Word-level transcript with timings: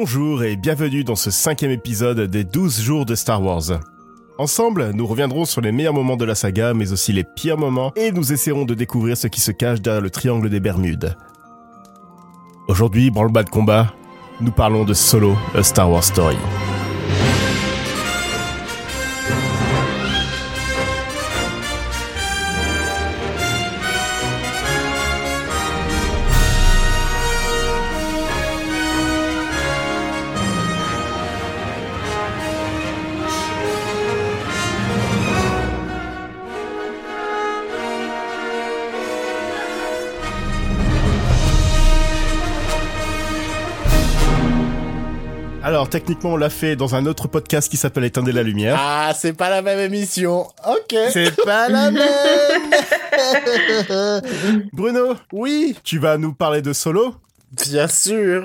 Bonjour 0.00 0.44
et 0.44 0.54
bienvenue 0.54 1.02
dans 1.02 1.16
ce 1.16 1.32
cinquième 1.32 1.72
épisode 1.72 2.20
des 2.20 2.44
12 2.44 2.80
jours 2.80 3.04
de 3.04 3.16
Star 3.16 3.42
Wars. 3.42 3.80
Ensemble, 4.38 4.92
nous 4.94 5.04
reviendrons 5.04 5.44
sur 5.44 5.60
les 5.60 5.72
meilleurs 5.72 5.92
moments 5.92 6.16
de 6.16 6.24
la 6.24 6.36
saga, 6.36 6.72
mais 6.72 6.92
aussi 6.92 7.12
les 7.12 7.24
pires 7.24 7.58
moments, 7.58 7.90
et 7.96 8.12
nous 8.12 8.32
essaierons 8.32 8.64
de 8.64 8.74
découvrir 8.74 9.16
ce 9.16 9.26
qui 9.26 9.40
se 9.40 9.50
cache 9.50 9.80
derrière 9.80 10.00
le 10.00 10.10
triangle 10.10 10.50
des 10.50 10.60
Bermudes. 10.60 11.16
Aujourd'hui, 12.68 13.10
branle-bas 13.10 13.42
de 13.42 13.50
combat, 13.50 13.92
nous 14.40 14.52
parlons 14.52 14.84
de 14.84 14.94
Solo, 14.94 15.36
A 15.56 15.64
Star 15.64 15.90
Wars 15.90 16.04
Story. 16.04 16.36
Alors 45.62 45.88
techniquement 45.88 46.30
on 46.30 46.36
l'a 46.36 46.50
fait 46.50 46.76
dans 46.76 46.94
un 46.94 47.04
autre 47.06 47.26
podcast 47.28 47.68
qui 47.68 47.76
s'appelle 47.76 48.04
Éteindre 48.04 48.30
la 48.30 48.42
lumière. 48.42 48.76
Ah, 48.78 49.12
c'est 49.14 49.32
pas 49.32 49.50
la 49.50 49.60
même 49.60 49.80
émission. 49.80 50.46
Ok. 50.66 50.94
C'est 51.12 51.34
pas 51.44 51.68
la 51.68 51.90
même. 51.90 52.02
Bruno, 54.72 55.14
Oui, 55.32 55.76
tu 55.84 55.98
vas 55.98 56.16
nous 56.16 56.32
parler 56.32 56.62
de 56.62 56.72
Solo 56.72 57.14
bien 57.66 57.88
sûr. 57.88 58.44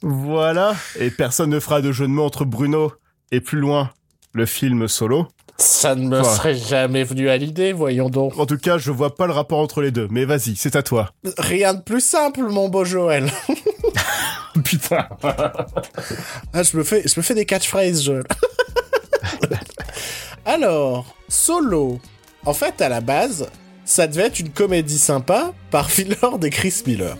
Voilà. 0.00 0.74
Et 0.98 1.10
personne 1.10 1.50
ne 1.50 1.60
fera 1.60 1.80
de 1.82 1.92
jeu 1.92 2.06
de 2.06 2.10
mots 2.12 2.24
entre 2.24 2.44
Bruno 2.46 2.92
et 3.30 3.40
plus 3.40 3.58
loin 3.60 3.90
le 4.32 4.46
film 4.46 4.88
Solo. 4.88 5.28
Ça 5.58 5.94
ne 5.94 6.08
me 6.08 6.22
serait 6.24 6.54
jamais 6.54 7.04
venu 7.04 7.28
à 7.28 7.36
l'idée, 7.36 7.72
voyons 7.72 8.10
donc. 8.10 8.36
En 8.38 8.46
tout 8.46 8.58
cas, 8.58 8.78
je 8.78 8.90
vois 8.90 9.14
pas 9.14 9.26
le 9.26 9.32
rapport 9.32 9.58
entre 9.58 9.80
les 9.80 9.90
deux. 9.90 10.08
Mais 10.10 10.24
vas-y, 10.24 10.56
c'est 10.56 10.74
à 10.76 10.82
toi. 10.82 11.12
Rien 11.38 11.74
de 11.74 11.80
plus 11.82 12.00
simple, 12.00 12.42
mon 12.42 12.68
beau 12.68 12.84
Joël. 12.84 13.30
Putain. 14.64 15.08
Ah, 16.52 16.62
je 16.62 16.76
me 16.76 16.82
fais, 16.82 17.02
je 17.06 17.14
me 17.16 17.22
fais 17.22 17.34
des 17.34 17.46
catchphrases, 17.46 18.02
Joël. 18.02 18.24
Alors, 20.44 21.14
Solo. 21.28 22.00
En 22.44 22.54
fait, 22.54 22.80
à 22.80 22.88
la 22.88 23.00
base, 23.00 23.48
ça 23.84 24.06
devait 24.06 24.24
être 24.24 24.40
une 24.40 24.50
comédie 24.50 24.98
sympa 24.98 25.52
par 25.70 25.90
Phil 25.90 26.16
Lord 26.22 26.40
et 26.44 26.50
Chris 26.50 26.82
Miller. 26.86 27.16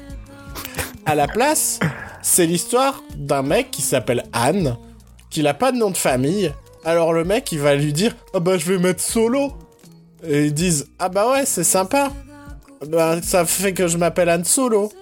À 1.06 1.14
la 1.14 1.28
place, 1.28 1.78
c'est 2.22 2.46
l'histoire 2.46 3.02
d'un 3.16 3.42
mec 3.42 3.70
qui 3.70 3.82
s'appelle 3.82 4.24
Anne, 4.32 4.76
qui 5.30 5.42
n'a 5.42 5.54
pas 5.54 5.72
de 5.72 5.76
nom 5.76 5.90
de 5.90 5.96
famille. 5.96 6.52
Alors 6.84 7.12
le 7.12 7.24
mec, 7.24 7.50
il 7.52 7.60
va 7.60 7.74
lui 7.74 7.92
dire 7.92 8.14
Ah 8.34 8.40
bah 8.40 8.58
je 8.58 8.66
vais 8.72 8.78
mettre 8.78 9.02
Solo. 9.02 9.52
Et 10.26 10.46
ils 10.46 10.54
disent 10.54 10.86
Ah 10.98 11.08
bah 11.08 11.30
ouais, 11.32 11.44
c'est 11.46 11.64
sympa. 11.64 12.12
Bah 12.88 13.16
ça 13.22 13.44
fait 13.44 13.72
que 13.72 13.86
je 13.86 13.96
m'appelle 13.98 14.28
Anne 14.28 14.44
Solo. 14.44 14.92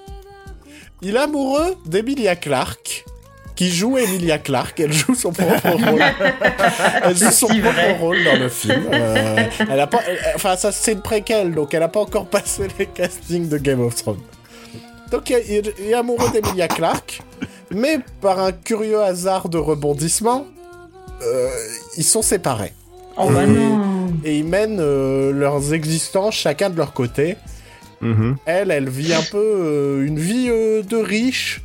Il 1.03 1.17
est 1.17 1.19
amoureux 1.19 1.77
d'Emilia 1.87 2.37
Clarke, 2.37 3.07
qui 3.57 3.71
joue 3.71 3.97
Emilia 3.97 4.37
Clarke. 4.39 4.81
Elle 4.81 4.93
joue 4.93 5.15
son 5.15 5.33
propre 5.33 5.71
rôle. 5.71 6.03
elle 7.03 7.17
joue 7.17 7.31
son 7.31 7.47
propre 7.47 7.63
vrai. 7.73 7.97
rôle 7.99 8.23
dans 8.25 8.37
le 8.39 8.51
film. 8.51 8.85
Euh, 8.93 9.47
elle 9.71 9.81
a 9.81 9.87
pas, 9.87 10.01
elle- 10.07 10.19
enfin, 10.35 10.57
ça 10.57 10.73
c'est 10.73 10.93
une 10.93 11.01
préquelle, 11.01 11.55
donc 11.55 11.73
elle 11.73 11.83
a 11.83 11.89
pas 11.89 12.01
encore 12.01 12.27
passé 12.27 12.69
les 12.79 12.85
castings 12.87 13.49
de 13.49 13.57
Game 13.57 13.81
of 13.81 13.95
Thrones. 13.95 14.21
Donc 15.11 15.31
il, 15.31 15.65
il- 15.79 15.87
est 15.91 15.95
amoureux 15.95 16.31
d'Emilia 16.33 16.69
Clarke, 16.69 17.23
mais 17.71 17.99
par 18.21 18.39
un 18.39 18.53
curieux 18.53 19.01
hasard 19.03 19.49
de 19.49 19.57
rebondissement, 19.57 20.47
ils 21.97 22.05
sont 22.05 22.23
séparés 22.23 22.73
Oh 23.17 23.29
bah 23.31 23.47
non. 23.47 24.09
et 24.25 24.39
ils 24.39 24.45
mènent 24.45 24.79
euh, 24.81 25.33
leurs 25.33 25.75
existences 25.75 26.35
chacun 26.35 26.71
de 26.71 26.77
leur 26.77 26.93
côté. 26.93 27.37
Mhm. 28.01 28.37
Elle, 28.47 28.71
elle 28.71 28.89
vit 28.89 29.13
un 29.13 29.23
peu 29.31 29.37
euh, 29.39 30.07
une 30.07 30.19
vie 30.19 30.47
euh, 30.49 30.83
de 30.83 30.97
riche 30.97 31.61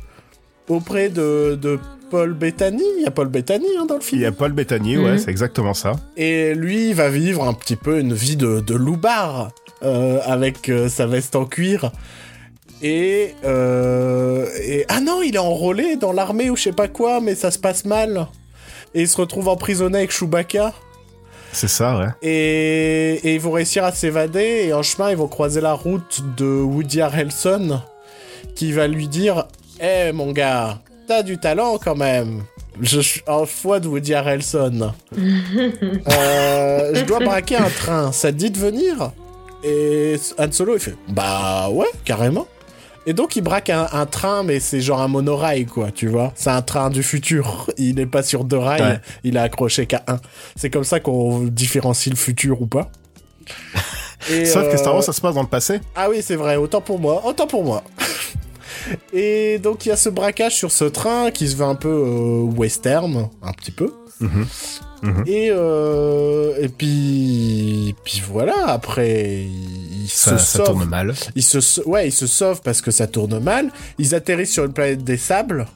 auprès 0.68 1.08
de, 1.08 1.54
de 1.60 1.78
Paul 2.10 2.34
Bettany. 2.34 2.82
Il 2.98 3.04
y 3.04 3.06
a 3.06 3.10
Paul 3.10 3.28
Bettany 3.28 3.64
hein, 3.80 3.86
dans 3.86 3.94
le 3.94 4.00
Il 4.02 4.04
film. 4.04 4.22
y 4.22 4.26
a 4.26 4.32
Paul 4.32 4.52
Bettany, 4.52 4.98
ouais, 4.98 5.12
Mhm. 5.12 5.18
c'est 5.18 5.30
exactement 5.30 5.72
ça. 5.72 5.92
Et 6.18 6.54
lui, 6.54 6.88
il 6.90 6.94
va 6.94 7.08
vivre 7.08 7.42
un 7.48 7.54
petit 7.54 7.76
peu 7.76 8.00
une 8.00 8.12
vie 8.12 8.36
de, 8.36 8.60
de 8.60 8.74
loupard 8.74 9.50
euh, 9.82 10.18
avec 10.24 10.68
euh, 10.68 10.88
sa 10.90 11.06
veste 11.06 11.36
en 11.36 11.46
cuir. 11.46 11.90
Et, 12.82 13.34
euh, 13.44 14.46
et. 14.62 14.84
Ah 14.88 15.00
non, 15.00 15.22
il 15.22 15.34
est 15.36 15.38
enrôlé 15.38 15.96
dans 15.96 16.12
l'armée 16.12 16.50
ou 16.50 16.56
je 16.56 16.64
sais 16.64 16.72
pas 16.72 16.88
quoi, 16.88 17.20
mais 17.22 17.34
ça 17.34 17.50
se 17.50 17.58
passe 17.58 17.86
mal. 17.86 18.26
Et 18.96 19.02
il 19.02 19.08
se 19.08 19.18
retrouve 19.18 19.48
emprisonné 19.48 19.98
avec 19.98 20.10
Chewbacca. 20.10 20.72
C'est 21.52 21.68
ça, 21.68 21.98
ouais. 21.98 22.08
Et, 22.22 23.20
et 23.28 23.34
ils 23.34 23.40
vont 23.40 23.50
réussir 23.52 23.84
à 23.84 23.92
s'évader. 23.92 24.64
Et 24.66 24.72
en 24.72 24.82
chemin, 24.82 25.10
ils 25.10 25.18
vont 25.18 25.28
croiser 25.28 25.60
la 25.60 25.74
route 25.74 26.22
de 26.38 26.46
Woody 26.46 27.02
Harrelson 27.02 27.82
qui 28.54 28.72
va 28.72 28.88
lui 28.88 29.06
dire 29.06 29.44
Eh 29.80 30.12
mon 30.12 30.32
gars, 30.32 30.78
t'as 31.06 31.22
du 31.22 31.36
talent 31.38 31.76
quand 31.76 31.94
même. 31.94 32.42
Je 32.80 32.98
suis 33.00 33.20
en 33.26 33.44
foi 33.44 33.80
de 33.80 33.88
Woody 33.88 34.14
Harrelson. 34.14 34.92
Euh, 36.08 36.94
je 36.94 37.04
dois 37.04 37.18
braquer 37.20 37.56
un 37.56 37.68
train. 37.68 38.12
Ça 38.12 38.32
te 38.32 38.36
dit 38.38 38.50
de 38.50 38.58
venir? 38.58 39.12
Et 39.62 40.16
Han 40.38 40.50
Solo, 40.52 40.74
il 40.74 40.80
fait 40.80 40.94
Bah 41.08 41.68
ouais, 41.70 41.86
carrément. 42.04 42.46
Et 43.06 43.12
donc 43.12 43.36
il 43.36 43.40
braque 43.42 43.70
un, 43.70 43.86
un 43.92 44.04
train, 44.06 44.42
mais 44.42 44.58
c'est 44.60 44.80
genre 44.80 45.00
un 45.00 45.06
monorail, 45.08 45.64
quoi, 45.66 45.90
tu 45.92 46.08
vois. 46.08 46.32
C'est 46.34 46.50
un 46.50 46.62
train 46.62 46.90
du 46.90 47.02
futur. 47.04 47.68
Il 47.78 47.94
n'est 47.96 48.06
pas 48.06 48.22
sur 48.24 48.42
deux 48.44 48.58
rails, 48.58 48.82
Ouais. 48.82 49.00
il 49.24 49.38
a 49.38 49.42
accroché 49.42 49.86
qu'à 49.86 50.02
un. 50.08 50.18
C'est 50.56 50.70
comme 50.70 50.84
ça 50.84 50.98
qu'on 51.00 51.44
différencie 51.44 52.12
le 52.12 52.18
futur 52.18 52.60
ou 52.62 52.66
pas. 52.66 52.90
Et, 54.30 54.44
Sauf 54.44 54.68
que 54.70 54.76
Star 54.76 54.92
euh, 54.92 54.96
Wars, 54.96 55.04
ça 55.04 55.12
se 55.12 55.20
passe 55.20 55.34
dans 55.36 55.42
le 55.42 55.46
passé. 55.48 55.80
ah 55.94 56.08
oui, 56.10 56.16
c'est 56.20 56.34
vrai, 56.34 56.56
autant 56.56 56.80
pour 56.80 56.98
moi, 56.98 57.22
autant 57.24 57.46
pour 57.46 57.62
moi. 57.62 57.84
Et 59.12 59.58
donc 59.60 59.86
il 59.86 59.90
y 59.90 59.92
a 59.92 59.96
ce 59.96 60.08
braquage 60.08 60.54
sur 60.56 60.70
ce 60.72 60.84
train 60.84 61.30
qui 61.30 61.46
se 61.48 61.56
veut 61.56 61.64
un 61.64 61.74
peu 61.74 61.88
euh, 61.88 62.40
western, 62.56 63.28
un 63.42 63.52
petit 63.52 63.70
peu. 63.70 63.92
Mhm. 64.20 64.46
Mhm. 65.02 65.24
Et, 65.26 65.48
euh, 65.50 66.54
et 66.60 66.68
puis, 66.68 67.94
puis 68.04 68.22
voilà, 68.28 68.66
après, 68.68 69.44
ils, 70.06 70.10
Ça, 70.10 70.38
se 70.38 70.44
ça 70.44 70.58
sauvent. 70.58 70.66
tourne 70.66 70.84
mal. 70.88 71.14
Ils 71.34 71.42
se, 71.42 71.80
ouais, 71.88 72.08
ils 72.08 72.12
se 72.12 72.26
sauvent 72.26 72.60
parce 72.64 72.80
que 72.80 72.90
ça 72.90 73.06
tourne 73.06 73.38
mal. 73.40 73.70
Ils 73.98 74.14
atterrissent 74.14 74.52
sur 74.52 74.64
une 74.64 74.72
planète 74.72 75.04
des 75.04 75.16
sables, 75.18 75.66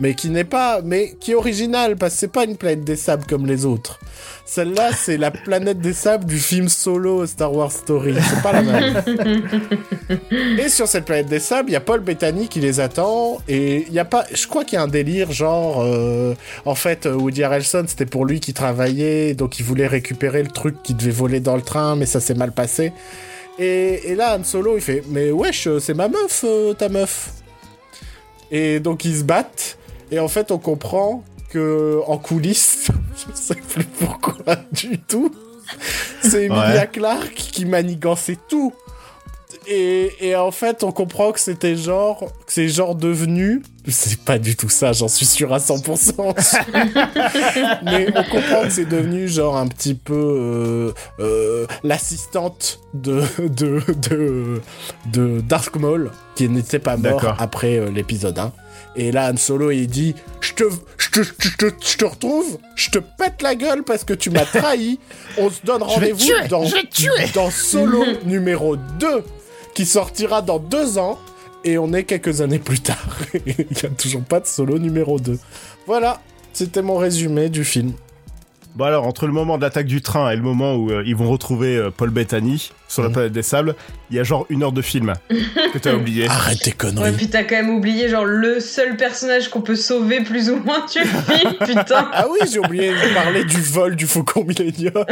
mais 0.00 0.14
qui 0.14 0.30
n'est 0.30 0.44
pas, 0.44 0.80
mais 0.82 1.14
qui 1.20 1.32
est 1.32 1.34
originale 1.34 1.96
parce 1.96 2.14
que 2.14 2.20
c'est 2.20 2.32
pas 2.32 2.44
une 2.44 2.56
planète 2.56 2.84
des 2.84 2.96
sables 2.96 3.24
comme 3.28 3.46
les 3.46 3.64
autres. 3.64 4.00
Celle-là, 4.44 4.90
c'est 4.92 5.16
la 5.16 5.30
planète 5.30 5.78
des 5.80 5.92
sables 5.94 6.26
du 6.26 6.38
film 6.38 6.68
Solo 6.68 7.24
Star 7.26 7.54
Wars 7.54 7.72
Story. 7.72 8.14
C'est 8.28 8.42
pas 8.42 8.52
la 8.52 8.62
même. 8.62 9.02
et 10.58 10.68
sur 10.68 10.86
cette 10.88 11.04
planète 11.04 11.28
des 11.28 11.38
sables, 11.38 11.70
il 11.70 11.72
y 11.72 11.76
a 11.76 11.80
Paul 11.80 12.00
Bettany 12.00 12.48
qui 12.48 12.60
les 12.60 12.80
attend 12.80 13.38
et 13.48 13.86
il 13.86 13.92
y 13.94 13.98
a 13.98 14.04
pas, 14.04 14.24
je 14.34 14.46
crois 14.46 14.64
qu'il 14.64 14.74
y 14.74 14.78
a 14.78 14.82
un 14.82 14.88
délire 14.88 15.30
genre, 15.32 15.80
euh, 15.82 16.34
en 16.66 16.74
fait, 16.74 17.06
euh, 17.06 17.14
Woody 17.14 17.44
Harrelson, 17.44 17.84
c'était 17.86 18.04
pour 18.04 18.26
lui 18.26 18.40
qui 18.40 18.52
travaillait, 18.52 19.34
donc 19.34 19.58
il 19.58 19.64
voulait 19.64 19.86
récupérer 19.86 20.42
le 20.42 20.50
truc 20.50 20.82
qui 20.82 20.94
devait 20.94 21.10
voler 21.12 21.40
dans 21.40 21.56
le 21.56 21.62
train, 21.62 21.96
mais 21.96 22.06
ça 22.06 22.20
s'est 22.20 22.34
mal 22.34 22.52
passé. 22.52 22.92
Et, 23.58 24.10
et 24.10 24.14
là, 24.14 24.36
Han 24.38 24.44
Solo, 24.44 24.76
il 24.76 24.82
fait 24.82 25.02
Mais 25.08 25.30
wesh, 25.30 25.66
euh, 25.66 25.78
c'est 25.78 25.94
ma 25.94 26.08
meuf, 26.08 26.42
euh, 26.44 26.74
ta 26.74 26.88
meuf. 26.88 27.30
Et 28.50 28.80
donc, 28.80 29.04
ils 29.04 29.18
se 29.18 29.24
battent. 29.24 29.78
Et 30.10 30.18
en 30.18 30.28
fait, 30.28 30.50
on 30.50 30.58
comprend 30.58 31.24
que 31.50 32.00
en 32.06 32.18
coulisses, 32.18 32.88
je 33.16 33.34
sais 33.34 33.54
plus 33.54 33.84
pourquoi 33.84 34.56
du 34.72 34.98
tout, 34.98 35.34
c'est 36.22 36.44
Emilia 36.44 36.80
Ouais. 36.82 36.88
Clarke 36.92 37.34
qui 37.34 37.64
manigançait 37.64 38.38
tout. 38.48 38.72
Et, 39.66 40.12
et 40.20 40.36
en 40.36 40.50
fait, 40.50 40.82
on 40.82 40.92
comprend 40.92 41.32
que 41.32 41.40
c'était 41.40 41.76
genre, 41.76 42.20
que 42.46 42.52
c'est 42.52 42.68
genre 42.68 42.94
devenu, 42.94 43.62
c'est 43.88 44.20
pas 44.20 44.38
du 44.38 44.56
tout 44.56 44.68
ça, 44.68 44.92
j'en 44.92 45.08
suis 45.08 45.26
sûr 45.26 45.52
à 45.52 45.58
100%. 45.58 46.34
Mais 47.84 48.08
on 48.14 48.24
comprend 48.24 48.62
que 48.62 48.70
c'est 48.70 48.88
devenu 48.88 49.28
genre 49.28 49.56
un 49.56 49.68
petit 49.68 49.94
peu 49.94 50.14
euh, 50.14 50.92
euh, 51.20 51.66
l'assistante 51.84 52.80
de, 52.94 53.22
de, 53.38 53.82
de, 54.08 54.60
de 55.12 55.40
Dark 55.40 55.76
Maul, 55.76 56.10
qui 56.34 56.48
n'était 56.48 56.78
pas 56.78 56.96
mort 56.96 57.20
D'accord. 57.20 57.36
après 57.38 57.78
euh, 57.78 57.90
l'épisode 57.90 58.38
1. 58.38 58.52
Et 58.94 59.10
là, 59.10 59.30
Han 59.32 59.36
Solo, 59.36 59.70
il 59.70 59.86
dit 59.86 60.14
Je 60.40 60.52
te, 60.52 60.64
je 60.98 61.10
te, 61.10 61.22
je 61.22 61.56
te, 61.56 61.66
je 61.80 61.96
te 61.96 62.04
retrouve, 62.04 62.58
je 62.76 62.90
te 62.90 62.98
pète 62.98 63.40
la 63.42 63.54
gueule 63.54 63.84
parce 63.84 64.04
que 64.04 64.12
tu 64.12 64.30
m'as 64.30 64.44
trahi. 64.44 64.98
On 65.38 65.50
se 65.50 65.62
donne 65.64 65.82
rendez-vous 65.82 66.48
dans, 66.48 66.64
dans 67.34 67.50
Solo 67.50 68.04
numéro 68.26 68.76
2, 68.76 69.24
qui 69.74 69.86
sortira 69.86 70.42
dans 70.42 70.58
deux 70.58 70.98
ans. 70.98 71.18
Et 71.64 71.78
on 71.78 71.92
est 71.92 72.04
quelques 72.04 72.40
années 72.40 72.58
plus 72.58 72.80
tard. 72.80 73.18
Il 73.34 73.66
n'y 73.70 73.84
a 73.84 73.88
toujours 73.90 74.22
pas 74.22 74.40
de 74.40 74.46
Solo 74.46 74.78
numéro 74.78 75.20
2. 75.20 75.38
Voilà, 75.86 76.20
c'était 76.52 76.82
mon 76.82 76.96
résumé 76.96 77.48
du 77.48 77.64
film. 77.64 77.92
Bon 78.74 78.84
alors, 78.86 79.06
entre 79.06 79.26
le 79.26 79.32
moment 79.34 79.58
de 79.58 79.62
l'attaque 79.62 79.86
du 79.86 80.00
train 80.00 80.30
et 80.30 80.36
le 80.36 80.40
moment 80.42 80.74
où 80.76 80.90
euh, 80.90 81.02
ils 81.04 81.14
vont 81.14 81.28
retrouver 81.28 81.76
euh, 81.76 81.90
Paul 81.94 82.08
Bettany 82.08 82.70
sur 82.88 83.02
la 83.02 83.08
Mhm. 83.08 83.14
planète 83.14 83.32
des 83.32 83.42
sables, 83.42 83.74
il 84.10 84.16
y 84.16 84.20
a 84.20 84.24
genre 84.24 84.46
une 84.48 84.62
heure 84.62 84.72
de 84.72 84.80
film 84.80 85.12
que 85.74 85.78
t'as 85.78 85.94
oublié. 85.94 86.26
Arrête 86.30 86.58
tes 86.60 86.70
Ouais, 86.70 86.76
conneries. 86.76 87.12
puis 87.12 87.28
t'as 87.28 87.44
quand 87.44 87.56
même 87.56 87.70
oublié, 87.70 88.08
genre, 88.08 88.24
le 88.24 88.60
seul 88.60 88.96
personnage 88.96 89.48
qu'on 89.50 89.60
peut 89.60 89.76
sauver 89.76 90.22
plus 90.22 90.48
ou 90.50 90.56
moins 90.56 90.80
du 90.86 91.00
film, 91.00 91.54
putain. 91.66 92.08
Ah 92.12 92.26
oui, 92.30 92.38
j'ai 92.50 92.58
oublié 92.60 92.88
de 92.90 93.14
parler 93.14 93.44
du 93.44 93.60
vol 93.60 93.94
du 93.96 94.06
Faucon 94.06 94.44
Millennium. 94.44 94.92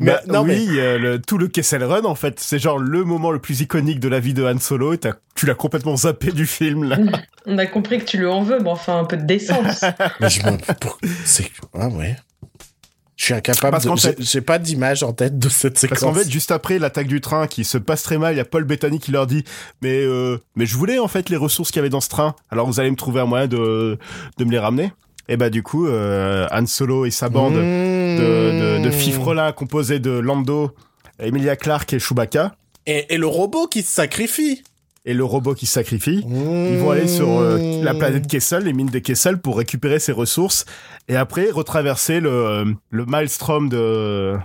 Mais, 0.00 0.12
Bah, 0.12 0.20
non, 0.28 0.44
mais 0.44 0.54
oui, 0.58 0.68
euh, 0.78 0.98
le- 0.98 1.20
tout 1.20 1.36
le 1.36 1.48
Kessel 1.48 1.82
Run, 1.84 2.04
en 2.04 2.14
fait, 2.14 2.38
c'est 2.40 2.58
genre 2.58 2.78
le 2.78 3.04
moment 3.04 3.32
le 3.32 3.38
plus 3.40 3.60
iconique 3.60 3.98
de 4.00 4.08
la 4.08 4.20
vie 4.20 4.32
de 4.34 4.44
Han 4.44 4.58
Solo 4.60 4.92
et 4.92 4.98
t'as- 4.98 5.14
tu 5.34 5.44
l'as 5.46 5.54
complètement 5.54 5.96
zappé 5.96 6.30
du 6.32 6.46
film, 6.46 6.84
là. 6.84 6.96
On 7.46 7.58
a 7.58 7.66
compris 7.66 7.98
que 7.98 8.04
tu 8.04 8.16
lui 8.18 8.26
en 8.26 8.42
veux, 8.42 8.60
mais 8.60 8.68
enfin, 8.70 8.98
un 8.98 9.04
peu 9.04 9.16
de 9.16 9.24
décence. 9.26 9.82
Mais 10.20 10.28
je 10.30 10.44
me... 10.46 10.56
pour- 10.80 10.98
C'est... 11.24 11.50
Ah 11.78 11.88
ouais. 11.88 12.16
Je 13.20 13.26
suis 13.26 13.34
incapable 13.34 13.72
Parce 13.72 13.84
de... 13.84 13.88
qu'en 13.90 13.96
j'ai- 13.96 14.12
fait- 14.12 14.16
J'ai 14.22 14.40
pas 14.40 14.58
d'image 14.58 15.02
en 15.02 15.12
tête 15.12 15.38
de 15.38 15.50
cette 15.50 15.78
séquence. 15.78 16.00
Parce 16.00 16.10
qu'en 16.14 16.18
fait, 16.18 16.30
juste 16.30 16.50
après 16.50 16.78
l'attaque 16.78 17.06
du 17.06 17.20
train 17.20 17.46
qui 17.48 17.64
se 17.64 17.76
passe 17.76 18.02
très 18.02 18.16
mal, 18.16 18.32
il 18.32 18.38
y 18.38 18.40
a 18.40 18.46
Paul 18.46 18.64
Bettany 18.64 18.98
qui 18.98 19.10
leur 19.12 19.26
dit 19.26 19.44
mais 19.82 20.00
euh, 20.00 20.38
mais 20.56 20.64
je 20.64 20.74
voulais 20.74 20.98
en 20.98 21.06
fait 21.06 21.28
les 21.28 21.36
ressources 21.36 21.70
qu'il 21.70 21.80
y 21.80 21.80
avait 21.80 21.90
dans 21.90 22.00
ce 22.00 22.08
train. 22.08 22.34
Alors 22.50 22.66
vous 22.66 22.80
allez 22.80 22.90
me 22.90 22.96
trouver 22.96 23.20
un 23.20 23.26
moyen 23.26 23.46
de 23.46 23.98
de 24.38 24.44
me 24.44 24.50
les 24.50 24.58
ramener. 24.58 24.92
Et 25.28 25.36
bah 25.36 25.50
du 25.50 25.62
coup, 25.62 25.86
euh, 25.86 26.48
Han 26.50 26.64
Solo 26.66 27.04
et 27.04 27.10
sa 27.10 27.28
bande 27.28 27.54
de, 27.54 27.58
de, 27.60 28.78
Mmh. 28.78 28.82
de 28.84 28.90
fifrelins 28.90 29.52
composés 29.52 29.98
de 30.00 30.10
Lando, 30.12 30.70
Emilia 31.18 31.56
Clarke 31.56 31.92
et 31.92 31.98
Chewbacca 31.98 32.54
Et, 32.86 33.14
et 33.14 33.18
le 33.18 33.26
robot 33.26 33.66
qui 33.66 33.82
se 33.82 33.92
sacrifie. 33.92 34.62
Et 35.04 35.14
le 35.14 35.24
robot 35.24 35.54
qui 35.54 35.66
sacrifie. 35.66 36.24
Ils 36.28 36.78
vont 36.78 36.90
aller 36.90 37.08
sur 37.08 37.28
euh, 37.38 37.82
la 37.82 37.94
planète 37.94 38.26
Kessel, 38.26 38.64
les 38.64 38.72
mines 38.72 38.90
de 38.90 38.98
Kessel, 38.98 39.38
pour 39.38 39.56
récupérer 39.58 39.98
ses 39.98 40.12
ressources 40.12 40.66
et 41.08 41.16
après 41.16 41.50
retraverser 41.50 42.20
le, 42.20 42.74
le 42.90 43.06
maelstrom 43.06 43.68
de 43.68 44.36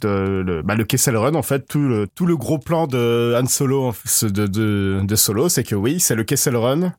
de 0.00 0.42
le, 0.46 0.62
bah, 0.62 0.76
le 0.76 0.84
Kessel 0.84 1.16
Run 1.16 1.34
en 1.34 1.42
fait 1.42 1.66
tout 1.66 1.80
le 1.80 2.06
tout 2.06 2.24
le 2.24 2.36
gros 2.36 2.58
plan 2.58 2.86
de 2.86 3.34
Han 3.36 3.46
Solo 3.46 3.92
de 4.22 4.46
de, 4.46 5.00
de 5.02 5.16
Solo 5.16 5.48
c'est 5.48 5.64
que 5.64 5.74
oui 5.74 5.98
c'est 5.98 6.14
le 6.14 6.22
Kessel 6.22 6.54
Run 6.56 6.92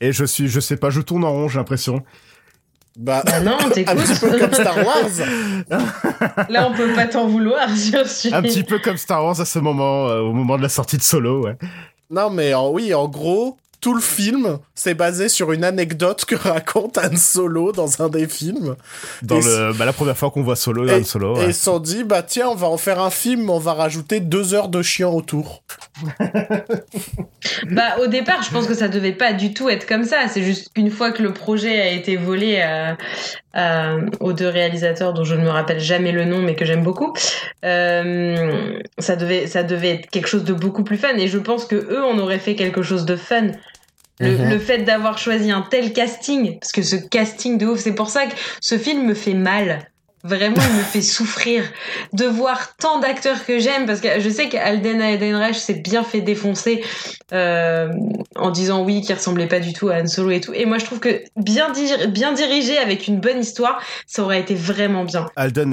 et 0.00 0.12
je 0.12 0.24
suis 0.24 0.48
je 0.48 0.58
sais 0.58 0.78
pas 0.78 0.88
je 0.88 1.02
tourne 1.02 1.24
en 1.24 1.30
rond 1.32 1.48
j'ai 1.48 1.58
l'impression 1.58 2.02
Bah, 2.98 3.22
Ah 3.26 3.40
non, 3.40 3.52
un 3.60 3.68
petit 3.68 3.84
peu 3.84 4.38
comme 4.38 4.38
t'écoutes. 4.50 4.54
Star 4.54 4.76
Wars. 4.78 6.48
Là, 6.48 6.68
on 6.70 6.74
peut 6.74 6.92
pas 6.94 7.06
t'en 7.06 7.28
vouloir, 7.28 7.68
sur 7.76 8.06
ce 8.06 8.32
un 8.34 8.40
petit 8.42 8.62
peu 8.64 8.78
comme 8.78 8.96
Star 8.96 9.22
Wars 9.22 9.38
à 9.40 9.44
ce 9.44 9.58
moment 9.58 10.08
euh, 10.08 10.20
au 10.20 10.32
moment 10.32 10.56
de 10.56 10.62
la 10.62 10.68
sortie 10.70 10.96
de 10.96 11.02
Solo 11.02 11.42
ouais 11.44 11.56
Non, 12.10 12.30
mais 12.30 12.54
en- 12.54 12.70
oui, 12.70 12.94
en 12.94 13.06
gros, 13.08 13.56
tout 13.80 13.94
le 13.94 14.00
film, 14.00 14.58
c'est 14.74 14.94
basé 14.94 15.28
sur 15.28 15.52
une 15.52 15.62
anecdote 15.62 16.24
que 16.24 16.34
raconte 16.34 16.98
Han 16.98 17.16
Solo 17.16 17.70
dans 17.70 18.02
un 18.02 18.08
des 18.08 18.26
films. 18.26 18.74
dans 19.22 19.40
Et 19.40 19.44
le 19.44 19.72
bah, 19.74 19.84
la 19.84 19.92
première 19.92 20.16
fois 20.18 20.30
qu'on 20.32 20.42
voit 20.42 20.56
Solo 20.56 20.86
Et- 20.88 20.94
Han 20.94 21.04
Solo 21.04 21.40
Et 21.40 21.46
ils 21.46 21.54
se 21.54 21.62
sont 21.64 21.78
dit, 21.78 22.02
bah 22.02 22.22
tiens, 22.22 22.48
on 22.48 22.54
va 22.56 22.66
en 22.66 22.76
faire 22.76 23.00
un 23.00 23.10
film, 23.10 23.50
on 23.50 23.58
va 23.60 23.74
rajouter 23.74 24.18
deux 24.20 24.52
heures 24.54 24.68
de 24.68 24.82
chien 24.82 25.08
autour. 25.08 25.62
Bah, 27.70 27.98
au 28.02 28.06
départ, 28.08 28.42
je 28.42 28.50
pense 28.50 28.66
que 28.66 28.74
ça 28.74 28.88
devait 28.88 29.12
pas 29.12 29.32
du 29.32 29.54
tout 29.54 29.68
être 29.68 29.86
comme 29.86 30.04
ça. 30.04 30.28
C'est 30.28 30.42
juste 30.42 30.72
qu'une 30.74 30.90
fois 30.90 31.12
que 31.12 31.22
le 31.22 31.32
projet 31.32 31.80
a 31.80 31.90
été 31.92 32.16
volé 32.16 32.60
à, 32.60 32.96
à- 33.58 33.96
aux 34.20 34.32
deux 34.32 34.48
réalisateurs 34.48 35.12
dont 35.14 35.24
je 35.24 35.34
ne 35.34 35.42
me 35.42 35.48
rappelle 35.50 35.80
jamais 35.80 36.12
le 36.12 36.24
nom, 36.24 36.38
mais 36.38 36.54
que 36.54 36.64
j'aime 36.64 36.82
beaucoup, 36.82 37.12
euh, 37.64 38.80
ça 38.98 39.16
devait, 39.16 39.46
ça 39.46 39.62
devait 39.62 39.90
être 39.90 40.10
quelque 40.10 40.28
chose 40.28 40.44
de 40.44 40.52
beaucoup 40.52 40.84
plus 40.84 40.96
fun. 40.96 41.16
Et 41.16 41.28
je 41.28 41.38
pense 41.38 41.64
que 41.64 41.76
eux, 41.76 42.02
on 42.04 42.18
aurait 42.18 42.38
fait 42.38 42.54
quelque 42.54 42.82
chose 42.82 43.04
de 43.04 43.16
fun. 43.16 43.48
Le, 44.20 44.30
Mhm. 44.36 44.50
le 44.50 44.58
fait 44.58 44.78
d'avoir 44.78 45.16
choisi 45.18 45.50
un 45.52 45.62
tel 45.62 45.92
casting, 45.92 46.58
parce 46.58 46.72
que 46.72 46.82
ce 46.82 46.96
casting 46.96 47.56
de 47.58 47.66
ouf, 47.66 47.78
c'est 47.78 47.94
pour 47.94 48.08
ça 48.08 48.26
que 48.26 48.34
ce 48.60 48.76
film 48.76 49.06
me 49.06 49.14
fait 49.14 49.34
mal. 49.34 49.90
Vraiment, 50.24 50.56
il 50.70 50.76
me 50.76 50.82
fait 50.82 51.00
souffrir 51.02 51.62
de 52.12 52.24
voir 52.26 52.76
tant 52.76 52.98
d'acteurs 52.98 53.44
que 53.46 53.58
j'aime, 53.58 53.86
parce 53.86 54.00
que 54.00 54.20
je 54.20 54.28
sais 54.28 54.48
qu'Alden 54.48 55.00
Ehrenreich 55.00 55.56
s'est 55.56 55.74
bien 55.74 56.02
fait 56.02 56.20
défoncer 56.20 56.82
euh, 57.32 57.88
en 58.36 58.50
disant 58.50 58.82
oui, 58.84 59.00
qu'il 59.00 59.14
ressemblait 59.14 59.46
pas 59.46 59.60
du 59.60 59.72
tout 59.72 59.88
à 59.90 59.96
Han 60.00 60.06
Solo 60.06 60.30
et 60.30 60.40
tout. 60.40 60.52
Et 60.54 60.64
moi, 60.66 60.78
je 60.78 60.84
trouve 60.86 60.98
que 60.98 61.22
bien, 61.36 61.70
dir- 61.70 62.08
bien 62.08 62.32
dirigé 62.32 62.78
avec 62.78 63.06
une 63.06 63.20
bonne 63.20 63.40
histoire, 63.40 63.80
ça 64.06 64.22
aurait 64.22 64.40
été 64.40 64.54
vraiment 64.54 65.04
bien. 65.04 65.26
Alden 65.36 65.72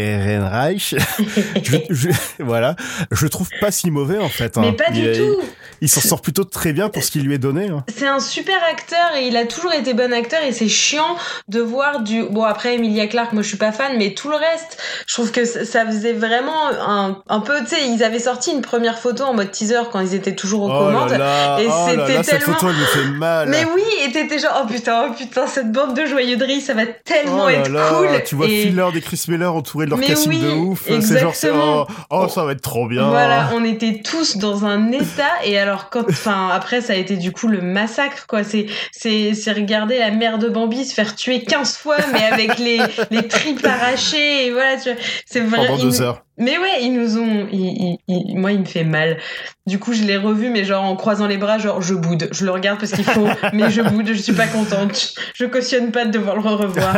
Ehrenreich 0.00 0.94
je, 1.64 1.76
je- 1.90 2.08
voilà 2.38 2.76
je 3.10 3.26
trouve 3.26 3.48
pas 3.60 3.70
si 3.70 3.90
mauvais 3.90 4.18
en 4.18 4.28
fait 4.28 4.56
hein. 4.56 4.62
Mais 4.62 4.72
pas 4.72 4.84
il, 4.92 5.12
du 5.12 5.18
tout. 5.18 5.40
il 5.80 5.88
s'en 5.88 6.00
sort 6.00 6.22
plutôt 6.22 6.44
très 6.44 6.72
bien 6.72 6.88
pour 6.88 7.02
ce 7.02 7.10
qui 7.10 7.20
lui 7.20 7.34
est 7.34 7.38
donné 7.38 7.68
hein. 7.68 7.84
C'est 7.96 8.06
un 8.06 8.20
super 8.20 8.56
acteur 8.70 9.16
et 9.18 9.26
il 9.26 9.36
a 9.36 9.44
toujours 9.46 9.72
été 9.72 9.94
bon 9.94 10.12
acteur 10.12 10.42
et 10.42 10.52
c'est 10.52 10.68
chiant 10.68 11.16
de 11.48 11.60
voir 11.60 12.00
du 12.02 12.24
bon 12.24 12.44
après 12.44 12.74
Emilia 12.74 13.06
Clarke 13.06 13.32
moi 13.32 13.42
je 13.42 13.48
suis 13.48 13.55
pas 13.56 13.72
fan 13.72 13.92
mais 13.98 14.14
tout 14.14 14.28
le 14.30 14.36
reste 14.36 14.78
je 15.06 15.14
trouve 15.14 15.30
que 15.32 15.44
ça 15.44 15.84
faisait 15.86 16.12
vraiment 16.12 16.68
un, 16.86 17.22
un 17.28 17.40
peu 17.40 17.60
tu 17.60 17.74
sais 17.76 17.88
ils 17.88 18.02
avaient 18.04 18.18
sorti 18.18 18.50
une 18.52 18.62
première 18.62 18.98
photo 18.98 19.24
en 19.24 19.34
mode 19.34 19.50
teaser 19.50 19.82
quand 19.92 20.00
ils 20.00 20.14
étaient 20.14 20.34
toujours 20.34 20.62
aux 20.62 20.70
Oh 20.70 20.78
commandes 20.78 21.10
là 21.10 21.18
là, 21.18 21.60
et 21.60 21.66
oh 21.68 21.86
c'était 21.88 22.14
là, 22.14 22.22
cette 22.22 22.38
tellement- 22.40 22.54
photo 22.58 22.70
elle 22.72 22.76
me 22.76 22.84
fait 22.84 23.18
mal. 23.18 23.48
mais 23.48 23.64
oui 23.74 23.82
et 24.04 24.12
t'étais 24.12 24.38
genre 24.38 24.62
oh 24.64 24.66
putain 24.66 25.06
oh 25.08 25.12
putain 25.16 25.46
cette 25.46 25.72
bande 25.72 25.94
de 25.94 26.06
joyeuderies 26.06 26.60
ça 26.60 26.74
va 26.74 26.86
tellement 26.86 27.44
Oh 27.46 27.48
être 27.48 27.68
là, 27.70 27.88
cool 27.90 28.08
tu 28.24 28.34
vois 28.34 28.46
et 28.46 28.62
Filler 28.62 28.86
des 28.92 29.00
Chris 29.00 29.22
Miller 29.28 29.54
entourés 29.54 29.84
de 29.86 29.90
leur 29.90 29.98
Mais 29.98 30.06
casting 30.06 30.30
oui, 30.30 30.40
de 30.40 30.48
ouf. 30.48 30.82
C'est 30.86 31.18
genre, 31.20 31.86
oh, 31.90 31.92
oh, 32.10 32.28
ça 32.28 32.44
va 32.44 32.52
être 32.52 32.62
trop 32.62 32.86
bien. 32.86 33.08
Voilà, 33.08 33.50
on 33.54 33.64
était 33.64 34.00
tous 34.02 34.36
dans 34.38 34.64
un 34.64 34.90
état 34.92 35.24
et 35.44 35.58
alors 35.58 35.90
quand, 35.90 36.04
enfin 36.08 36.48
après 36.52 36.80
ça 36.80 36.92
a 36.94 36.96
été 36.96 37.16
du 37.16 37.32
coup 37.32 37.48
le 37.48 37.60
massacre 37.60 38.26
quoi. 38.26 38.42
C'est 38.44 38.66
c'est 38.92 39.34
c'est 39.34 39.52
regarder 39.52 39.98
la 39.98 40.10
mère 40.10 40.38
de 40.38 40.48
Bambi 40.48 40.84
se 40.84 40.94
faire 40.94 41.14
tuer 41.14 41.42
15 41.44 41.76
fois 41.76 41.96
mais 42.12 42.24
avec 42.24 42.58
les 42.58 42.78
les 43.10 43.22
tripes 43.54 43.66
arrachées 43.66 44.46
et 44.46 44.50
voilà 44.50 44.76
tu 44.76 44.92
vois. 44.92 45.00
C'est 45.26 45.40
vrai. 45.40 45.66
Pendant 45.66 45.78
deux 45.78 45.86
nous- 45.88 46.02
heures. 46.02 46.22
Mais 46.38 46.58
ouais, 46.58 46.82
ils 46.82 46.92
nous 46.92 47.16
ont, 47.18 47.48
ils- 47.50 47.58
ils- 47.58 47.98
ils- 48.08 48.38
moi 48.38 48.52
il 48.52 48.60
me 48.60 48.64
fait 48.64 48.84
mal. 48.84 49.18
Du 49.66 49.78
coup 49.78 49.92
je 49.94 50.02
l'ai 50.02 50.16
revu 50.16 50.50
mais 50.50 50.64
genre 50.64 50.84
en 50.84 50.94
croisant 50.96 51.26
les 51.26 51.38
bras 51.38 51.58
genre 51.58 51.80
je 51.80 51.94
boude. 51.94 52.28
Je 52.32 52.44
le 52.44 52.50
regarde 52.50 52.78
parce 52.78 52.92
qu'il 52.92 53.04
faut 53.04 53.26
mais 53.52 53.70
je 53.70 53.80
boude. 53.82 54.08
Je 54.08 54.14
suis 54.20 54.32
pas 54.34 54.46
contente. 54.46 55.14
Je 55.34 55.44
cautionne 55.46 55.92
pas 55.92 56.04
de 56.04 56.10
devoir 56.10 56.36
le 56.36 56.42
revoir. 56.42 56.96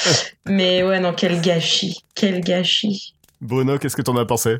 mais 0.46 0.82
ouais 0.82 1.00
non 1.00 1.12
quel 1.12 1.40
gâchis, 1.40 1.98
quel 2.14 2.40
gâchis. 2.40 3.14
Bruno, 3.40 3.78
qu'est-ce 3.78 3.96
que 3.96 4.02
t'en 4.02 4.16
as 4.16 4.24
pensé? 4.24 4.58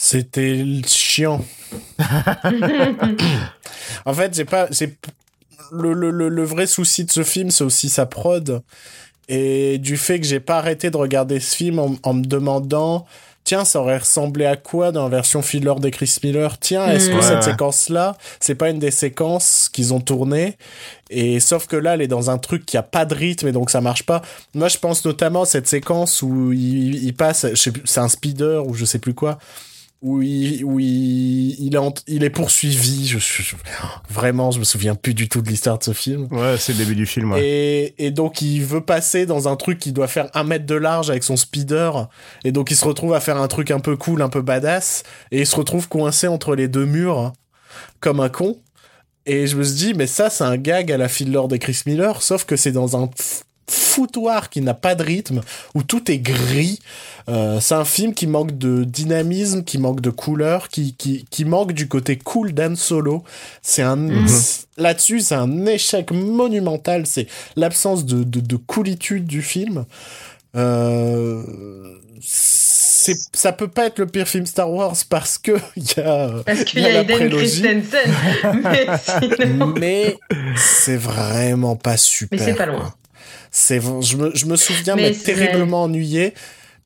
C'était 0.00 0.64
chiant. 0.86 1.44
En 4.04 4.14
fait, 4.14 4.34
j'ai 4.34 4.44
pas, 4.44 4.68
j'ai 4.70 4.96
le, 5.72 5.92
le, 5.92 6.10
le, 6.10 6.28
le 6.28 6.44
vrai 6.44 6.66
souci 6.66 7.04
de 7.04 7.10
ce 7.10 7.22
film, 7.22 7.50
c'est 7.50 7.64
aussi 7.64 7.88
sa 7.88 8.06
prod 8.06 8.62
et 9.28 9.78
du 9.78 9.96
fait 9.96 10.20
que 10.20 10.26
j'ai 10.26 10.40
pas 10.40 10.58
arrêté 10.58 10.90
de 10.90 10.96
regarder 10.96 11.40
ce 11.40 11.54
film 11.56 11.78
en, 11.78 11.96
en 12.02 12.14
me 12.14 12.24
demandant, 12.24 13.06
tiens, 13.44 13.64
ça 13.64 13.80
aurait 13.80 13.98
ressemblé 13.98 14.44
à 14.46 14.56
quoi 14.56 14.92
dans 14.92 15.04
la 15.04 15.08
version 15.08 15.40
filler 15.42 15.74
des 15.80 15.90
Chris 15.90 16.16
Miller? 16.22 16.58
Tiens, 16.58 16.86
est-ce 16.88 17.08
que 17.10 17.16
Mm. 17.16 17.22
cette 17.22 17.36
Ouais. 17.36 17.42
séquence-là, 17.42 18.16
c'est 18.40 18.54
pas 18.54 18.68
une 18.70 18.78
des 18.78 18.90
séquences 18.90 19.68
qu'ils 19.72 19.94
ont 19.94 20.00
tournées? 20.00 20.56
Et 21.10 21.40
sauf 21.40 21.66
que 21.66 21.76
là, 21.76 21.94
elle 21.94 22.02
est 22.02 22.08
dans 22.08 22.28
un 22.30 22.36
truc 22.38 22.66
qui 22.66 22.76
a 22.76 22.82
pas 22.82 23.04
de 23.06 23.14
rythme 23.14 23.48
et 23.48 23.52
donc 23.52 23.70
ça 23.70 23.80
marche 23.80 24.02
pas. 24.04 24.20
Moi, 24.54 24.68
je 24.68 24.76
pense 24.78 25.04
notamment 25.04 25.42
à 25.42 25.46
cette 25.46 25.66
séquence 25.66 26.20
où 26.22 26.52
il, 26.52 27.02
il 27.04 27.14
passe, 27.14 27.46
c'est 27.54 27.98
un 28.00 28.08
speeder 28.08 28.66
ou 28.66 28.74
je 28.74 28.84
sais 28.84 28.98
plus 28.98 29.14
quoi 29.14 29.38
où 30.00 30.22
il, 30.22 30.64
où 30.64 30.78
il, 30.78 31.56
il, 31.60 31.74
est, 31.74 32.04
il 32.06 32.22
est 32.24 32.30
poursuivi. 32.30 33.06
Je, 33.08 33.18
je- 33.18 33.56
vraiment, 34.08 34.50
je 34.50 34.58
me 34.60 34.64
souviens 34.64 34.94
plus 34.94 35.14
du 35.14 35.28
tout 35.28 35.42
de 35.42 35.48
l'histoire 35.48 35.78
de 35.78 35.84
ce 35.84 35.92
film. 35.92 36.28
Ouais, 36.30 36.56
c'est 36.58 36.72
le 36.72 36.78
début 36.78 36.94
du 36.94 37.04
film. 37.06 37.32
ouais. 37.32 37.44
Et, 37.44 38.06
et 38.06 38.10
donc, 38.10 38.40
il 38.42 38.60
veut 38.62 38.80
passer 38.80 39.26
dans 39.26 39.48
un 39.48 39.56
truc 39.56 39.78
qui 39.78 39.92
doit 39.92 40.06
faire 40.08 40.28
un 40.34 40.44
mètre 40.44 40.66
de 40.66 40.74
large 40.76 41.10
avec 41.10 41.24
son 41.24 41.36
speeder. 41.36 42.08
Et 42.44 42.52
donc, 42.52 42.70
il 42.70 42.76
se 42.76 42.84
retrouve 42.84 43.14
à 43.14 43.20
faire 43.20 43.36
un 43.38 43.48
truc 43.48 43.70
un 43.70 43.80
peu 43.80 43.96
cool, 43.96 44.22
un 44.22 44.28
peu 44.28 44.42
badass. 44.42 45.02
Et 45.32 45.40
il 45.40 45.46
se 45.46 45.56
retrouve 45.56 45.88
coincé 45.88 46.28
entre 46.28 46.54
les 46.54 46.68
deux 46.68 46.86
murs, 46.86 47.32
comme 48.00 48.20
un 48.20 48.28
con. 48.28 48.56
Et 49.26 49.46
je 49.46 49.56
me 49.56 49.62
suis 49.64 49.74
dit, 49.74 49.94
mais 49.94 50.06
ça, 50.06 50.30
c'est 50.30 50.44
un 50.44 50.56
gag 50.56 50.90
à 50.92 50.96
la 50.96 51.08
filler 51.08 51.48
de 51.48 51.56
Chris 51.56 51.82
Miller, 51.84 52.22
sauf 52.22 52.44
que 52.44 52.56
c'est 52.56 52.72
dans 52.72 52.96
un 53.02 53.10
foutoir 53.70 54.50
qui 54.50 54.60
n'a 54.60 54.74
pas 54.74 54.94
de 54.94 55.02
rythme, 55.02 55.40
où 55.74 55.82
tout 55.82 56.10
est 56.10 56.18
gris. 56.18 56.78
Euh, 57.28 57.60
c'est 57.60 57.74
un 57.74 57.84
film 57.84 58.14
qui 58.14 58.26
manque 58.26 58.56
de 58.56 58.84
dynamisme, 58.84 59.62
qui 59.64 59.78
manque 59.78 60.00
de 60.00 60.10
couleur, 60.10 60.68
qui, 60.68 60.94
qui, 60.94 61.26
qui 61.30 61.44
manque 61.44 61.72
du 61.72 61.86
côté 61.88 62.16
cool 62.16 62.52
d'Anne 62.52 62.76
Solo. 62.76 63.22
C'est 63.62 63.82
un, 63.82 63.96
Mhm. 63.96 64.26
là-dessus, 64.78 65.20
c'est 65.20 65.34
un 65.34 65.66
échec 65.66 66.10
monumental. 66.10 67.06
C'est 67.06 67.26
l'absence 67.56 68.04
de, 68.06 68.22
de, 68.24 68.40
de 68.40 68.56
coolitude 68.56 69.26
du 69.26 69.42
film. 69.42 69.84
Euh, 70.56 71.42
c'est, 72.20 73.14
ça 73.34 73.52
peut 73.52 73.68
pas 73.68 73.86
être 73.86 73.98
le 73.98 74.06
pire 74.06 74.26
film 74.26 74.44
Star 74.46 74.70
Wars 74.70 74.96
parce 75.08 75.38
que 75.38 75.52
il 75.76 75.84
y 75.96 76.00
a, 76.00 76.30
Parce 76.44 76.64
qu'il 76.64 76.80
il 76.80 76.92
y 76.92 76.96
a 76.96 77.04
prélogie. 77.04 77.62
Christensen. 77.62 78.62
mais 78.64 78.86
mais 79.78 80.18
c'est 80.56 80.96
vraiment 80.96 81.76
pas 81.76 81.96
super. 81.96 82.38
Mais 82.38 82.44
c'est 82.44 82.54
pas 82.54 82.66
loin. 82.66 82.78
quoi. 82.80 82.94
C'est, 83.50 83.80
je 83.80 84.16
me, 84.16 84.34
je 84.34 84.46
me 84.46 84.56
souviens 84.56 84.96
Mais 84.96 85.10
m'être 85.10 85.22
terriblement 85.22 85.84
ennuyé 85.84 86.34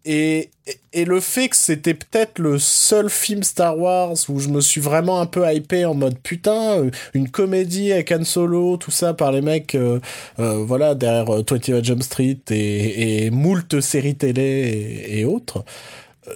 Et, 0.04 0.50
et 0.92 1.04
le 1.04 1.20
fait 1.20 1.48
que 1.48 1.56
c'était 1.56 1.94
peut-être 1.94 2.38
le 2.38 2.58
seul 2.58 3.10
film 3.10 3.42
Star 3.42 3.78
Wars 3.78 4.14
où 4.28 4.38
je 4.38 4.48
me 4.48 4.60
suis 4.60 4.80
vraiment 4.80 5.20
un 5.20 5.26
peu 5.26 5.50
hypé 5.52 5.84
en 5.84 5.94
mode 5.94 6.18
putain, 6.18 6.78
euh, 6.78 6.90
une 7.14 7.28
comédie 7.28 7.92
avec 7.92 8.12
Han 8.12 8.24
Solo, 8.24 8.76
tout 8.76 8.90
ça 8.90 9.14
par 9.14 9.32
les 9.32 9.40
mecs, 9.40 9.74
euh, 9.74 10.00
euh, 10.38 10.64
voilà, 10.64 10.94
derrière 10.94 11.26
21 11.26 11.82
Jump 11.82 12.02
Street 12.02 12.38
et, 12.50 13.24
et 13.26 13.30
moult 13.30 13.80
séries 13.80 14.16
télé 14.16 14.42
et, 14.42 15.20
et 15.20 15.24
autres. 15.24 15.64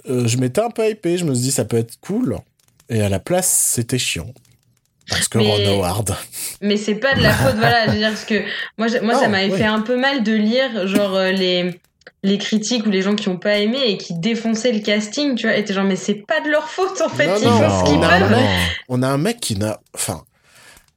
je 0.05 0.37
m'étais 0.37 0.61
un 0.61 0.69
peu 0.69 0.89
hypé, 0.89 1.17
je 1.17 1.25
me 1.25 1.33
suis 1.33 1.43
dit 1.43 1.51
ça 1.51 1.65
peut 1.65 1.77
être 1.77 1.99
cool. 2.01 2.37
Et 2.89 3.01
à 3.01 3.09
la 3.09 3.19
place, 3.19 3.71
c'était 3.75 3.97
chiant. 3.97 4.33
Parce 5.09 5.27
que 5.27 5.37
Ron 5.37 5.65
Howard. 5.65 6.15
Mais 6.61 6.77
c'est 6.77 6.95
pas 6.95 7.15
de 7.15 7.21
la 7.21 7.31
faute, 7.31 7.55
voilà. 7.55 7.87
Je 7.87 7.91
veux 7.91 7.97
dire, 7.97 8.09
parce 8.09 8.25
que 8.25 8.41
moi, 8.77 8.87
moi 9.01 9.15
ça 9.15 9.27
m'avait 9.27 9.55
fait 9.55 9.65
un 9.65 9.81
peu 9.81 9.97
mal 9.97 10.23
de 10.23 10.33
lire, 10.33 10.87
genre, 10.87 11.17
les 11.19 11.79
les 12.23 12.37
critiques 12.37 12.85
ou 12.85 12.89
les 12.89 13.01
gens 13.01 13.15
qui 13.15 13.29
ont 13.29 13.37
pas 13.37 13.59
aimé 13.59 13.77
et 13.85 13.97
qui 13.97 14.13
défonçaient 14.13 14.71
le 14.71 14.79
casting, 14.79 15.35
tu 15.35 15.47
vois, 15.47 15.55
étaient 15.55 15.73
genre 15.73 15.85
mais 15.85 15.95
c'est 15.95 16.15
pas 16.15 16.41
de 16.41 16.49
leur 16.49 16.67
faute 16.67 16.99
en 17.01 17.09
fait, 17.09 17.29
ils 17.39 17.47
font 17.47 17.85
ce 17.85 17.89
qu'ils 17.89 17.99
peuvent. 17.99 18.37
On 18.89 19.03
a 19.03 19.07
un 19.07 19.17
mec 19.17 19.39
qui 19.39 19.55
n'a, 19.55 19.79
enfin, 19.93 20.23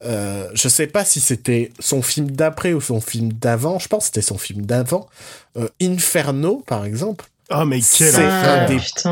euh, 0.02 0.48
je 0.54 0.68
sais 0.68 0.86
pas 0.86 1.04
si 1.04 1.20
c'était 1.20 1.72
son 1.78 2.02
film 2.02 2.30
d'après 2.30 2.72
ou 2.72 2.80
son 2.80 3.00
film 3.00 3.32
d'avant. 3.32 3.78
Je 3.78 3.88
pense 3.88 4.04
que 4.04 4.06
c'était 4.06 4.26
son 4.26 4.38
film 4.38 4.64
d'avant. 4.64 5.08
Euh, 5.56 5.68
Inferno, 5.82 6.62
par 6.66 6.84
exemple. 6.84 7.26
Oh, 7.52 7.64
mais 7.64 7.80
quel 7.80 8.12
C'est 8.12 8.24
un 8.24 8.66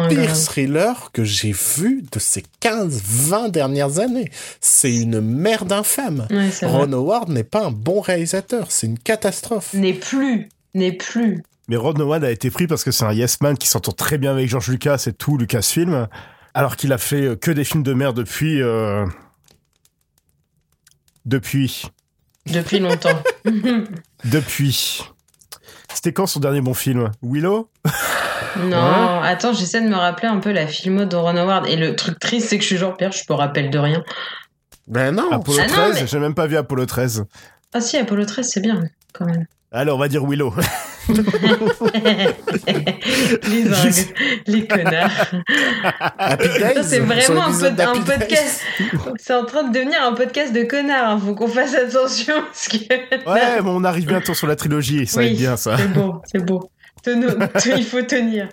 des 0.09 0.14
pires 0.14 0.45
thrillers 0.45 1.11
que 1.12 1.25
j'ai 1.25 1.52
vu 1.52 2.04
de 2.12 2.21
ces 2.21 2.45
15-20 2.62 3.50
dernières 3.50 3.99
années. 3.99 4.30
C'est 4.61 4.95
une 4.95 5.21
merde 5.21 5.73
infâme. 5.73 6.28
Ron 6.62 6.92
Howard 6.92 7.30
n'est 7.30 7.45
pas 7.45 7.66
un 7.66 7.73
bon 7.73 8.00
réalisateur. 8.00 8.71
C'est 8.71 8.87
une 8.87 8.99
catastrophe. 8.99 9.75
N'est 9.75 9.95
plus. 9.95 10.49
N'est 10.75 10.92
plus. 10.92 11.42
Mais 11.66 11.76
Ron 11.76 11.95
Howard 11.95 12.23
a 12.23 12.30
été 12.30 12.50
pris 12.50 12.68
parce 12.68 12.85
que 12.85 12.92
c'est 12.92 13.04
un 13.04 13.12
yes 13.12 13.40
man 13.40 13.59
qui 13.59 13.66
s'entend 13.66 13.92
très 13.92 14.18
bien 14.18 14.33
avec 14.33 14.49
George 14.49 14.68
Lucas 14.68 15.04
et 15.09 15.12
tout 15.12 15.37
Lucasfilm, 15.37 16.07
alors 16.54 16.76
qu'il 16.76 16.92
a 16.92 16.99
fait 16.99 17.23
euh, 17.23 17.37
que 17.37 17.50
des 17.50 17.64
films 17.64 17.83
de 17.83 17.92
merde 17.92 18.16
depuis. 18.16 18.62
Euh... 18.62 19.04
Depuis. 21.26 21.87
Depuis 22.47 22.78
longtemps. 22.78 23.21
depuis. 24.25 25.02
C'était 25.92 26.12
quand 26.12 26.26
son 26.26 26.40
dernier 26.40 26.61
bon 26.61 26.75
film? 26.75 27.11
Willow? 27.23 27.68
Non, 28.59 29.21
attends, 29.23 29.53
j'essaie 29.53 29.81
de 29.81 29.88
me 29.88 29.97
rappeler 29.97 30.29
un 30.29 30.38
peu 30.38 30.53
la 30.53 30.67
filmo 30.67 31.05
de 31.05 31.17
Ron 31.17 31.37
Howard. 31.37 31.67
Et 31.67 31.77
le 31.77 31.97
truc 31.97 32.19
triste, 32.19 32.49
c'est 32.49 32.57
que 32.57 32.62
je 32.62 32.69
suis 32.69 32.77
genre, 32.77 32.97
Pierre, 32.97 33.12
je 33.12 33.23
me 33.29 33.35
rappelle 33.35 33.71
de 33.71 33.79
rien. 33.79 34.03
Ben 34.87 35.15
non. 35.15 35.31
Apollo 35.31 35.59
13, 35.69 35.99
ah 36.00 36.07
j'ai 36.07 36.19
même 36.19 36.35
pas 36.35 36.47
vu 36.47 36.57
Apollo 36.57 36.87
13. 36.87 37.25
Ah 37.75 37.81
si, 37.81 37.97
Apollo 37.97 38.25
13, 38.25 38.49
c'est 38.49 38.61
bien, 38.61 38.83
quand 39.12 39.27
même. 39.27 39.47
Alors, 39.71 39.97
on 39.97 39.99
va 40.00 40.09
dire 40.09 40.25
Willow. 40.25 40.55
les, 43.49 43.65
les 44.47 44.67
connards. 44.67 45.11
C'est 46.83 47.00
vraiment 47.00 47.47
un, 47.47 48.00
podcast. 48.03 48.62
C'est 49.19 49.35
en 49.35 49.45
train 49.45 49.65
de 49.65 49.73
devenir 49.73 50.03
un 50.03 50.12
podcast 50.12 50.53
de 50.53 50.62
connards. 50.65 51.11
Il 51.11 51.15
hein. 51.17 51.21
Faut 51.25 51.35
qu'on 51.35 51.49
fasse 51.49 51.75
attention. 51.75 52.35
Parce 52.47 52.69
que... 52.69 52.77
Ouais, 53.31 53.62
mais 53.62 53.71
on 53.71 53.85
arrive 53.85 54.07
bientôt 54.07 54.35
sur 54.35 54.47
la 54.47 54.57
trilogie. 54.57 55.07
Ça 55.07 55.21
oui, 55.21 55.35
bien, 55.35 55.57
ça. 55.57 55.77
C'est 55.77 55.88
beau, 55.88 56.23
c'est 56.31 56.45
beau. 56.45 56.71
il 57.76 57.85
faut 57.85 58.02
tenir. 58.02 58.49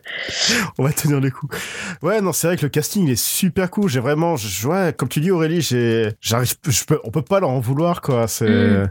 On 0.77 0.83
va 0.83 0.91
tenir 0.91 1.19
les 1.19 1.31
coups. 1.31 1.57
Ouais, 2.01 2.21
non, 2.21 2.33
c'est 2.33 2.47
vrai 2.47 2.57
que 2.57 2.63
le 2.63 2.69
casting 2.69 3.03
il 3.05 3.11
est 3.11 3.21
super 3.21 3.69
cool. 3.69 3.89
J'ai 3.89 3.99
vraiment, 3.99 4.35
ouais, 4.65 4.93
comme 4.95 5.09
tu 5.09 5.19
dis 5.19 5.31
Aurélie, 5.31 5.61
j'ai, 5.61 6.11
j'arrive, 6.21 6.53
je 6.67 6.83
peux, 6.83 6.99
on 7.03 7.11
peut 7.11 7.21
pas 7.21 7.39
leur 7.39 7.49
en 7.49 7.59
vouloir 7.59 8.01
quoi. 8.01 8.27
C'est, 8.27 8.49
mm. 8.49 8.89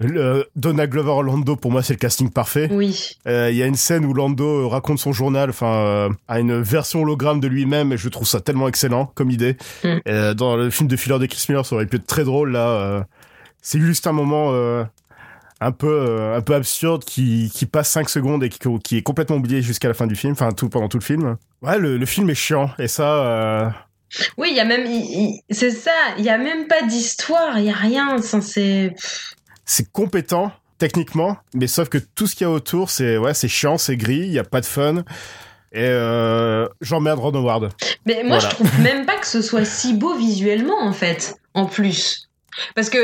Le, 0.00 0.46
Donald 0.56 0.90
Glover 0.90 1.22
Lando, 1.24 1.56
pour 1.56 1.70
moi, 1.70 1.82
c'est 1.82 1.92
le 1.92 1.98
casting 1.98 2.30
parfait. 2.30 2.68
Oui. 2.70 3.16
Euh, 3.28 3.50
il 3.50 3.56
y 3.56 3.62
a 3.62 3.66
une 3.66 3.76
scène 3.76 4.04
où 4.04 4.12
Lando 4.12 4.68
raconte 4.68 4.98
son 4.98 5.12
journal, 5.12 5.50
enfin, 5.50 5.72
euh, 5.72 6.08
a 6.26 6.40
une 6.40 6.60
version 6.60 7.02
hologramme 7.02 7.40
de 7.40 7.46
lui-même, 7.46 7.92
et 7.92 7.96
je 7.96 8.08
trouve 8.08 8.26
ça 8.26 8.40
tellement 8.40 8.66
excellent 8.66 9.06
comme 9.14 9.30
idée. 9.30 9.56
Mm. 9.84 9.88
Euh, 10.08 10.34
dans 10.34 10.56
le 10.56 10.70
film 10.70 10.88
de 10.88 10.96
Filler 10.96 11.18
de 11.18 11.26
Chris 11.26 11.46
Miller, 11.48 11.64
ça 11.64 11.76
aurait 11.76 11.86
pu 11.86 11.96
être 11.96 12.06
très 12.06 12.24
drôle 12.24 12.52
là. 12.52 12.68
Euh, 12.68 13.02
c'est 13.62 13.80
juste 13.80 14.06
un 14.06 14.12
moment 14.12 14.52
un 15.64 15.72
peu 15.72 16.32
un 16.34 16.40
peu 16.40 16.54
absurde 16.54 17.04
qui, 17.04 17.50
qui 17.54 17.66
passe 17.66 17.90
5 17.90 18.08
secondes 18.08 18.44
et 18.44 18.48
qui, 18.48 18.58
qui 18.82 18.96
est 18.98 19.02
complètement 19.02 19.36
oublié 19.36 19.62
jusqu'à 19.62 19.88
la 19.88 19.94
fin 19.94 20.06
du 20.06 20.16
film, 20.16 20.32
enfin 20.32 20.52
tout 20.52 20.68
pendant 20.68 20.88
tout 20.88 20.98
le 20.98 21.04
film. 21.04 21.36
Ouais, 21.62 21.78
le, 21.78 21.96
le 21.96 22.06
film 22.06 22.28
est 22.30 22.34
chiant 22.34 22.70
et 22.78 22.88
ça. 22.88 23.74
Oui, 24.38 24.48
il 24.50 24.56
y 24.56 24.60
a 24.60 24.64
même, 24.64 24.86
c'est 25.50 25.70
ça, 25.70 25.90
il 26.18 26.24
y 26.24 26.28
a 26.28 26.38
même 26.38 26.68
pas 26.68 26.82
d'histoire, 26.82 27.58
il 27.58 27.64
y 27.64 27.70
a 27.70 27.74
rien, 27.74 28.18
c'est 28.18 28.94
c'est 29.64 29.90
compétent 29.90 30.52
techniquement, 30.78 31.38
mais 31.54 31.66
sauf 31.66 31.88
que 31.88 31.98
tout 31.98 32.26
ce 32.26 32.34
qu'il 32.36 32.46
y 32.46 32.48
a 32.48 32.50
autour, 32.50 32.90
c'est 32.90 33.16
ouais, 33.16 33.34
c'est 33.34 33.48
chiant, 33.48 33.78
c'est 33.78 33.96
gris, 33.96 34.24
il 34.26 34.32
y 34.32 34.38
a 34.38 34.44
pas 34.44 34.60
de 34.60 34.66
fun. 34.66 35.04
Et 35.72 35.80
euh, 35.82 36.68
j'emmerde 36.80 37.18
Ron 37.18 37.34
Howard. 37.34 37.72
Mais 38.06 38.22
moi, 38.22 38.38
je 38.38 38.46
trouve 38.46 38.80
même 38.80 39.06
pas 39.06 39.16
que 39.16 39.26
ce 39.26 39.42
soit 39.42 39.64
si 39.64 39.94
beau 39.94 40.14
visuellement, 40.14 40.80
en 40.80 40.92
fait, 40.92 41.36
en 41.52 41.66
plus. 41.66 42.28
Parce 42.74 42.90
que 42.90 42.98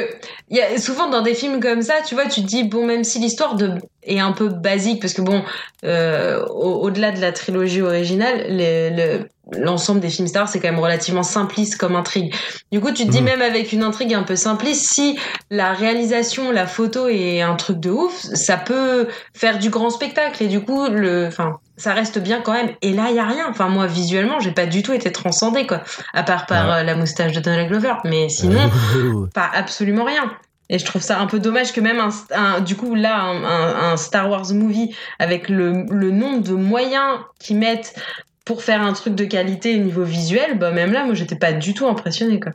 y 0.51 0.61
a, 0.61 0.79
souvent 0.79 1.09
dans 1.09 1.23
des 1.23 1.35
films 1.35 1.61
comme 1.61 1.83
ça, 1.83 1.95
tu 2.07 2.15
vois, 2.15 2.27
tu 2.27 2.43
te 2.43 2.47
dis 2.47 2.65
bon, 2.65 2.87
même 2.87 3.05
si 3.05 3.19
l'histoire 3.19 3.55
de 3.55 3.75
est 4.03 4.21
un 4.21 4.33
peu 4.33 4.49
basique, 4.49 5.01
parce 5.01 5.13
que 5.13 5.23
bon, 5.23 5.43
euh, 5.85 6.45
au-delà 6.47 7.13
de 7.13 7.21
la 7.21 7.33
trilogie 7.33 7.83
originale, 7.83 8.47
le, 8.49 9.25
l'ensemble 9.59 10.01
des 10.01 10.09
films 10.09 10.29
Star 10.29 10.49
c'est 10.49 10.61
quand 10.61 10.71
même 10.71 10.81
relativement 10.81 11.23
simpliste 11.23 11.77
comme 11.77 11.97
intrigue. 11.97 12.35
Du 12.73 12.81
coup, 12.81 12.93
tu 12.93 13.05
te 13.05 13.11
dis 13.11 13.21
mhm. 13.21 13.25
même 13.25 13.43
avec 13.43 13.73
une 13.73 13.83
intrigue 13.83 14.15
un 14.15 14.23
peu 14.23 14.37
simpliste, 14.37 14.93
si 14.93 15.19
la 15.51 15.73
réalisation, 15.73 16.51
la 16.51 16.67
photo 16.67 17.09
est 17.09 17.43
un 17.43 17.57
truc 17.57 17.81
de 17.81 17.91
ouf, 17.91 18.21
ça 18.35 18.57
peut 18.57 19.09
faire 19.35 19.59
du 19.59 19.71
grand 19.71 19.91
spectacle 19.91 20.43
et 20.43 20.49
du 20.49 20.61
coup 20.61 20.87
le 20.89 21.27
enfin 21.27 21.59
ça 21.81 21.95
reste 21.95 22.19
bien 22.19 22.41
quand 22.41 22.53
même. 22.53 22.71
Et 22.83 22.93
là, 22.93 23.07
il 23.11 23.17
y 23.17 23.19
a 23.19 23.27
rien. 23.27 23.47
Enfin, 23.49 23.69
moi, 23.69 23.87
visuellement, 23.87 24.39
j'ai 24.39 24.53
pas 24.53 24.67
du 24.67 24.83
tout 24.83 24.93
été 24.93 25.11
transcendé, 25.11 25.67
quoi. 25.67 25.83
À 26.13 26.23
part 26.23 26.47
par 26.47 26.71
euh, 26.71 26.83
la 26.83 26.95
moustache 26.95 27.33
de 27.33 27.41
Donald 27.41 27.69
Glover. 27.69 27.95
Mais 28.05 28.29
sinon, 28.29 28.71
pas 29.35 29.51
absolument 29.53 30.05
rien. 30.05 30.31
Et 30.69 30.79
je 30.79 30.85
trouve 30.85 31.03
ça 31.03 31.19
un 31.19 31.27
peu 31.27 31.41
dommage 31.41 31.73
que 31.73 31.81
même 31.81 32.01
un, 32.31 32.61
du 32.61 32.77
coup 32.77 32.95
là 32.95 33.23
un, 33.23 33.93
un, 33.93 33.97
Star 33.97 34.31
Wars 34.31 34.53
movie 34.53 34.95
avec 35.19 35.49
le, 35.49 35.85
le 35.91 36.13
nombre 36.13 36.45
de 36.45 36.55
moyens 36.55 37.19
qu'ils 37.41 37.59
mettent 37.59 38.01
pour 38.45 38.63
faire 38.63 38.81
un 38.81 38.93
truc 38.93 39.17
de 39.17 39.25
qualité 39.25 39.75
au 39.75 39.83
niveau 39.83 40.05
visuel, 40.05 40.59
bah 40.59 40.71
même 40.71 40.93
là, 40.93 41.05
moi, 41.05 41.15
j'étais 41.15 41.35
pas 41.35 41.53
du 41.53 41.75
tout 41.75 41.89
impressionné, 41.89 42.39
quoi. 42.39 42.53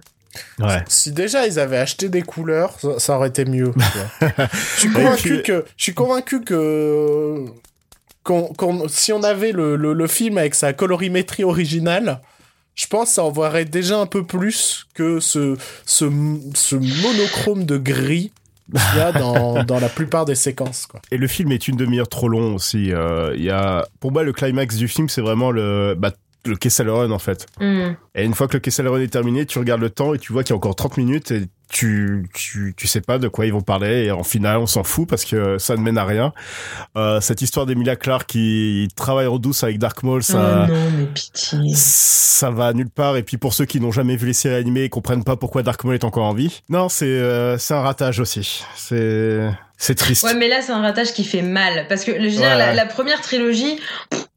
Ouais. 0.59 0.83
Si 0.87 1.11
déjà 1.11 1.47
ils 1.47 1.59
avaient 1.59 1.77
acheté 1.77 2.09
des 2.09 2.21
couleurs, 2.21 2.77
ça, 2.97 3.15
aurait 3.15 3.29
été 3.29 3.45
mieux. 3.45 3.71
je 4.21 4.79
suis 4.79 4.91
convaincu 4.91 5.41
que, 5.41 5.65
je 5.77 5.83
suis 5.83 5.93
convaincu 5.93 6.41
que, 6.41 7.45
si 8.87 9.13
on 9.13 9.23
avait 9.23 9.51
le, 9.51 9.75
le, 9.75 10.07
film 10.07 10.37
avec 10.37 10.55
sa 10.55 10.73
colorimétrie 10.73 11.43
originale, 11.43 12.21
je 12.75 12.87
pense 12.87 13.09
que 13.09 13.15
ça 13.15 13.23
envoierait 13.23 13.65
déjà 13.65 13.99
un 13.99 14.05
peu 14.05 14.25
plus 14.25 14.87
que 14.93 15.19
ce, 15.19 15.57
ce, 15.85 16.05
ce 16.53 16.75
monochrome 16.75 17.65
de 17.65 17.77
gris 17.77 18.31
qu'il 18.71 18.97
y 18.97 19.01
a 19.01 19.11
dans, 19.11 19.63
dans 19.65 19.79
la 19.79 19.89
plupart 19.89 20.25
des 20.25 20.35
séquences. 20.35 20.85
Quoi. 20.87 21.01
Et 21.11 21.17
le 21.17 21.27
film 21.27 21.51
est 21.51 21.67
une 21.67 21.77
demi-heure 21.77 22.07
trop 22.07 22.27
long 22.27 22.55
aussi. 22.55 22.91
Euh, 22.91 23.33
il 23.35 23.43
y 23.43 23.51
a, 23.51 23.87
pour 23.99 24.11
moi, 24.11 24.23
le 24.23 24.33
climax 24.33 24.75
du 24.75 24.87
film, 24.87 25.07
c'est 25.07 25.21
vraiment 25.21 25.51
le, 25.51 25.95
bah, 25.97 26.11
le 26.45 26.55
Kessel 26.55 26.89
Run 26.89 27.11
en 27.11 27.19
fait. 27.19 27.47
Mm. 27.59 27.91
Et 28.15 28.23
une 28.23 28.33
fois 28.33 28.47
que 28.47 28.53
le 28.53 28.59
Kessel 28.59 28.87
Run 28.87 29.01
est 29.01 29.07
terminé, 29.07 29.45
tu 29.45 29.59
regardes 29.59 29.81
le 29.81 29.89
temps 29.89 30.13
et 30.13 30.19
tu 30.19 30.33
vois 30.33 30.43
qu'il 30.43 30.51
y 30.51 30.53
a 30.53 30.57
encore 30.57 30.75
30 30.75 30.97
minutes 30.97 31.31
et 31.31 31.45
tu, 31.75 32.29
tu, 32.33 32.73
tu 32.77 32.87
sais 32.87 33.01
pas 33.01 33.17
de 33.17 33.27
quoi 33.27 33.45
ils 33.45 33.51
vont 33.51 33.59
parler 33.59 34.05
et 34.05 34.11
en 34.11 34.23
final 34.23 34.59
on 34.59 34.65
s'en 34.65 34.85
fout 34.85 35.09
parce 35.09 35.25
que 35.25 35.57
ça 35.57 35.75
ne 35.75 35.81
mène 35.81 35.97
à 35.97 36.05
rien. 36.05 36.31
Euh, 36.95 37.19
cette 37.19 37.41
histoire 37.41 37.65
d'Emilia 37.65 37.97
Clarke 37.97 38.27
qui 38.27 38.87
travaille 38.95 39.27
en 39.27 39.39
douce 39.39 39.61
avec 39.61 39.77
Dark 39.77 40.01
Maul, 40.01 40.23
ça, 40.23 40.67
oh 40.69 40.71
non, 40.71 40.91
mais 40.97 41.05
pitié. 41.07 41.59
ça 41.73 42.49
va 42.49 42.71
nulle 42.71 42.89
part. 42.89 43.17
Et 43.17 43.23
puis 43.23 43.35
pour 43.35 43.53
ceux 43.53 43.65
qui 43.65 43.81
n'ont 43.81 43.91
jamais 43.91 44.15
vu 44.15 44.27
les 44.27 44.33
séries 44.33 44.55
animées 44.55 44.83
et 44.83 44.89
comprennent 44.89 45.25
pas 45.25 45.35
pourquoi 45.35 45.63
Dark 45.63 45.83
Maul 45.83 45.95
est 45.95 46.05
encore 46.05 46.23
en 46.23 46.33
vie, 46.33 46.61
non, 46.69 46.87
c'est 46.87 47.05
euh, 47.07 47.57
c'est 47.57 47.73
un 47.73 47.81
ratage 47.81 48.21
aussi. 48.21 48.63
C'est 48.77 49.49
c'est 49.77 49.95
triste. 49.95 50.23
Ouais, 50.23 50.33
mais 50.33 50.47
là, 50.47 50.61
c'est 50.61 50.71
un 50.71 50.81
ratage 50.81 51.11
qui 51.11 51.25
fait 51.25 51.41
mal. 51.41 51.87
Parce 51.89 52.05
que, 52.05 52.13
je 52.13 52.23
veux 52.23 52.29
dire, 52.29 52.57
la, 52.57 52.85
première 52.85 53.19
trilogie, 53.19 53.77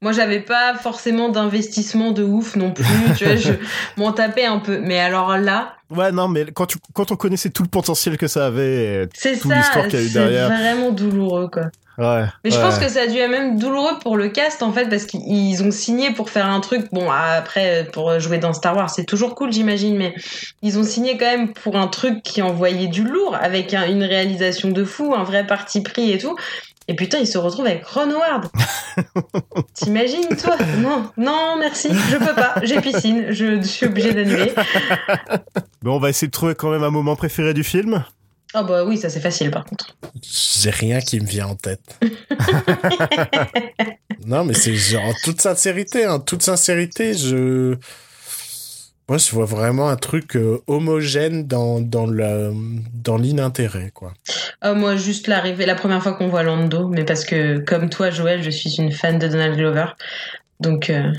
moi, 0.02 0.10
j'avais 0.10 0.40
pas 0.40 0.74
forcément 0.74 1.28
d'investissement 1.28 2.10
de 2.10 2.24
ouf 2.24 2.56
non 2.56 2.72
plus. 2.72 2.84
tu 3.16 3.24
vois, 3.24 3.36
je 3.36 3.52
m'en 3.96 4.10
tapais 4.10 4.46
un 4.46 4.58
peu. 4.58 4.80
Mais 4.80 4.98
alors 4.98 5.38
là. 5.38 5.74
Ouais, 5.90 6.12
non, 6.12 6.28
mais 6.28 6.46
quand, 6.52 6.66
tu, 6.66 6.78
quand 6.92 7.10
on 7.12 7.16
connaissait 7.16 7.50
tout 7.50 7.62
le 7.62 7.68
potentiel 7.68 8.18
que 8.18 8.26
ça 8.26 8.46
avait, 8.46 9.08
c'est 9.14 9.38
toute 9.38 9.52
l'histoire 9.52 9.88
qu'il 9.88 10.00
y 10.00 10.02
a 10.02 10.06
eu 10.06 10.10
derrière. 10.10 10.48
C'est 10.48 10.54
vraiment 10.54 10.90
douloureux, 10.90 11.48
quoi. 11.48 11.64
Ouais, 11.98 12.26
mais 12.44 12.52
je 12.52 12.60
pense 12.60 12.78
que 12.78 12.88
ça 12.88 13.02
a 13.02 13.06
dû 13.08 13.16
être 13.16 13.28
même 13.28 13.58
douloureux 13.58 13.98
pour 14.00 14.16
le 14.16 14.28
cast 14.28 14.62
en 14.62 14.72
fait 14.72 14.88
parce 14.88 15.04
qu'ils 15.04 15.64
ont 15.64 15.72
signé 15.72 16.12
pour 16.12 16.30
faire 16.30 16.46
un 16.46 16.60
truc 16.60 16.86
bon 16.92 17.10
après 17.10 17.88
pour 17.92 18.20
jouer 18.20 18.38
dans 18.38 18.52
Star 18.52 18.76
Wars 18.76 18.88
c'est 18.88 19.04
toujours 19.04 19.34
cool 19.34 19.52
j'imagine 19.52 19.96
mais 19.96 20.14
ils 20.62 20.78
ont 20.78 20.84
signé 20.84 21.18
quand 21.18 21.26
même 21.26 21.52
pour 21.52 21.74
un 21.74 21.88
truc 21.88 22.22
qui 22.22 22.40
envoyait 22.40 22.86
du 22.86 23.02
lourd 23.02 23.36
avec 23.40 23.74
une 23.74 24.04
réalisation 24.04 24.68
de 24.68 24.84
fou 24.84 25.12
un 25.12 25.24
vrai 25.24 25.44
parti 25.44 25.80
pris 25.80 26.12
et 26.12 26.18
tout 26.18 26.36
et 26.88 26.94
putain, 26.94 27.18
ils 27.18 27.26
se 27.26 27.36
retrouvent 27.36 27.66
avec 27.66 27.86
Ron 27.86 28.10
Howard. 28.10 28.48
T'imagines, 29.74 30.34
toi? 30.40 30.56
Non, 30.78 31.10
non, 31.18 31.56
merci, 31.58 31.90
je 31.92 32.16
peux 32.16 32.34
pas. 32.34 32.54
J'ai 32.62 32.80
piscine, 32.80 33.26
je 33.30 33.60
suis 33.60 33.86
obligé 33.86 34.14
d'annuler. 34.14 34.54
Bon, 35.82 35.96
on 35.96 36.00
va 36.00 36.08
essayer 36.08 36.28
de 36.28 36.32
trouver 36.32 36.54
quand 36.54 36.70
même 36.70 36.82
un 36.82 36.90
moment 36.90 37.14
préféré 37.14 37.52
du 37.52 37.62
film. 37.62 38.02
Ah 38.54 38.62
bah 38.62 38.84
oui, 38.84 38.96
ça 38.96 39.10
c'est 39.10 39.20
facile 39.20 39.50
par 39.50 39.66
contre. 39.66 39.94
J'ai 40.22 40.70
rien 40.70 41.00
qui 41.00 41.20
me 41.20 41.26
vient 41.26 41.48
en 41.48 41.54
tête. 41.54 42.00
non, 44.26 44.44
mais 44.44 44.54
c'est 44.54 44.74
genre 44.74 45.04
en 45.04 45.12
toute 45.22 45.42
sincérité, 45.42 46.06
en 46.06 46.18
toute 46.18 46.42
sincérité, 46.42 47.12
je 47.12 47.76
moi, 49.08 49.16
je 49.18 49.30
vois 49.30 49.46
vraiment 49.46 49.88
un 49.88 49.96
truc 49.96 50.36
euh, 50.36 50.58
homogène 50.66 51.46
dans, 51.46 51.80
dans, 51.80 52.06
le, 52.06 52.52
dans 52.92 53.16
l'inintérêt, 53.16 53.90
quoi. 53.94 54.12
Ah, 54.60 54.74
moi, 54.74 54.96
juste 54.96 55.28
l'arrivée, 55.28 55.64
la 55.64 55.74
première 55.74 56.02
fois 56.02 56.12
qu'on 56.12 56.28
voit 56.28 56.42
Lando, 56.42 56.88
mais 56.88 57.04
parce 57.04 57.24
que, 57.24 57.58
comme 57.58 57.88
toi, 57.88 58.10
Joël, 58.10 58.42
je 58.42 58.50
suis 58.50 58.70
une 58.76 58.92
fan 58.92 59.18
de 59.18 59.26
Donald 59.26 59.56
Glover. 59.56 59.86
Donc, 60.60 60.90
euh, 60.90 61.10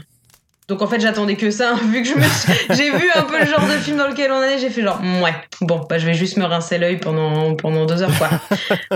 donc 0.68 0.84
en 0.84 0.88
fait, 0.88 1.00
j'attendais 1.00 1.36
que 1.36 1.50
ça, 1.50 1.72
hein, 1.72 1.80
vu 1.92 2.04
que 2.04 2.08
je 2.08 2.14
me 2.14 2.76
j'ai 2.76 2.92
vu 2.92 3.10
un 3.16 3.24
peu 3.24 3.40
le 3.40 3.48
genre 3.48 3.66
de 3.66 3.80
film 3.82 3.98
dans 3.98 4.08
lequel 4.08 4.32
on 4.32 4.44
est, 4.44 4.60
j'ai 4.60 4.70
fait 4.70 4.84
genre, 4.84 5.02
ouais, 5.24 5.34
bon, 5.62 5.84
bah, 5.90 5.98
je 5.98 6.06
vais 6.06 6.14
juste 6.14 6.38
me 6.38 6.46
rincer 6.46 6.78
l'œil 6.78 6.98
pendant, 6.98 7.56
pendant 7.56 7.88
deux 7.88 8.04
heures, 8.04 8.16
quoi. 8.20 8.30